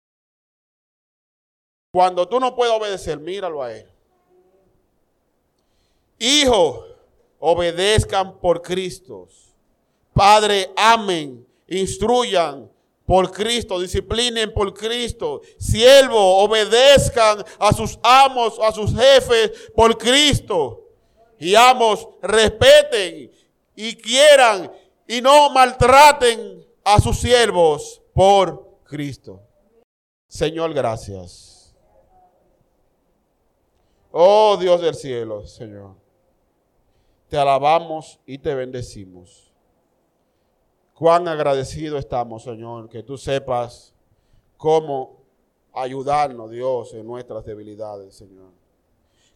Cuando 1.90 2.28
tú 2.28 2.38
no 2.38 2.54
puedes 2.54 2.74
obedecer, 2.74 3.18
míralo 3.18 3.62
a 3.62 3.72
Él. 3.72 3.90
Hijo, 6.18 6.84
obedezcan 7.38 8.38
por 8.38 8.60
Cristo 8.60 9.28
Padre, 10.18 10.72
amen, 10.76 11.46
instruyan 11.68 12.68
por 13.08 13.32
Cristo, 13.32 13.80
disciplinen 13.80 14.52
por 14.52 14.74
Cristo. 14.74 15.40
Siervo, 15.58 16.44
obedezcan 16.44 17.42
a 17.58 17.72
sus 17.72 17.98
amos, 18.02 18.58
a 18.58 18.70
sus 18.70 18.94
jefes 18.94 19.70
por 19.74 19.96
Cristo. 19.96 20.90
Y 21.38 21.54
amos, 21.54 22.06
respeten 22.20 23.32
y 23.74 23.96
quieran 23.96 24.70
y 25.06 25.22
no 25.22 25.48
maltraten 25.48 26.62
a 26.84 27.00
sus 27.00 27.18
siervos 27.18 28.02
por 28.12 28.82
Cristo. 28.84 29.40
Señor, 30.26 30.74
gracias. 30.74 31.74
Oh 34.10 34.58
Dios 34.60 34.82
del 34.82 34.94
cielo, 34.94 35.46
Señor. 35.46 35.94
Te 37.30 37.38
alabamos 37.38 38.20
y 38.26 38.36
te 38.36 38.54
bendecimos. 38.54 39.47
Cuán 40.98 41.28
agradecido 41.28 41.96
estamos, 41.96 42.42
Señor, 42.42 42.88
que 42.88 43.04
tú 43.04 43.16
sepas 43.16 43.94
cómo 44.56 45.22
ayudarnos, 45.72 46.50
Dios, 46.50 46.92
en 46.92 47.06
nuestras 47.06 47.44
debilidades, 47.44 48.16
Señor. 48.16 48.50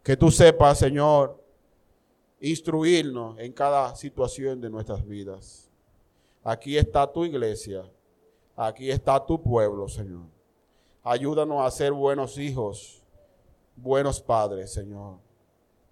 Que 0.03 0.17
tú 0.17 0.29
sepas, 0.33 0.81
Señor, 0.81 1.41
instruirnos 2.41 3.39
en 3.39 3.53
cada 3.53 3.95
situación 3.95 4.61
de 4.61 4.71
nuestras 4.71 5.07
vidas. 5.07 5.71
Aquí 6.43 6.77
está 6.77 7.07
tu 7.07 7.25
iglesia. 7.25 7.89
Aquí 8.57 8.91
está 8.91 9.25
tu 9.25 9.41
pueblo, 9.41 9.87
Señor. 9.87 10.25
Ayúdanos 11.05 11.65
a 11.65 11.71
ser 11.71 11.93
buenos 11.93 12.39
hijos, 12.39 13.05
buenos 13.77 14.21
padres, 14.21 14.73
Señor. 14.73 15.19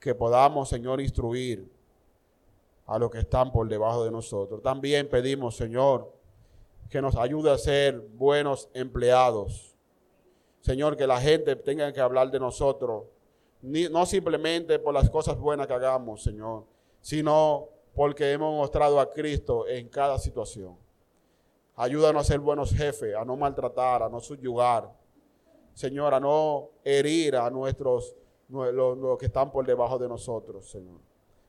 Que 0.01 0.17
podamos, 0.17 0.69
Señor, 0.69 1.01
instruir 1.01 1.71
a 2.91 2.99
los 2.99 3.09
que 3.09 3.21
están 3.21 3.53
por 3.53 3.69
debajo 3.69 4.05
de 4.05 4.11
nosotros. 4.11 4.61
También 4.63 5.09
pedimos, 5.09 5.57
Señor, 5.57 6.13
que 6.89 7.01
nos 7.01 7.15
ayude 7.15 7.53
a 7.53 7.57
ser 7.57 8.01
buenos 8.01 8.69
empleados. 8.75 9.77
Señor, 10.61 10.97
que 10.97 11.07
la 11.07 11.21
gente 11.21 11.55
tenga 11.55 11.93
que 11.93 12.01
hablar 12.01 12.33
de 12.33 12.41
nosotros, 12.41 13.05
no 13.63 14.07
simplemente 14.07 14.81
por 14.81 14.93
las 14.93 15.09
cosas 15.09 15.39
buenas 15.39 15.69
que 15.69 15.73
hagamos, 15.73 16.25
Señor, 16.25 16.65
sino 17.01 17.69
porque 17.95 18.33
hemos 18.33 18.57
mostrado 18.57 18.99
a 18.99 19.09
Cristo 19.09 19.69
en 19.69 19.89
cada 19.89 20.19
situación. 20.19 20.77
Ayúdanos 21.77 22.23
a 22.23 22.25
ser 22.25 22.41
buenos 22.41 22.73
jefes, 22.73 23.15
a 23.15 23.25
no 23.25 23.37
maltratar, 23.37 24.03
a 24.03 24.09
no 24.09 24.19
subyugar. 24.19 24.91
Señor, 25.75 26.13
a 26.13 26.19
no 26.19 26.71
herir 26.83 27.37
a 27.37 27.49
nuestros, 27.51 28.17
los 28.49 29.17
que 29.17 29.27
están 29.27 29.53
por 29.53 29.65
debajo 29.65 29.97
de 29.97 30.09
nosotros, 30.09 30.69
Señor 30.69 31.10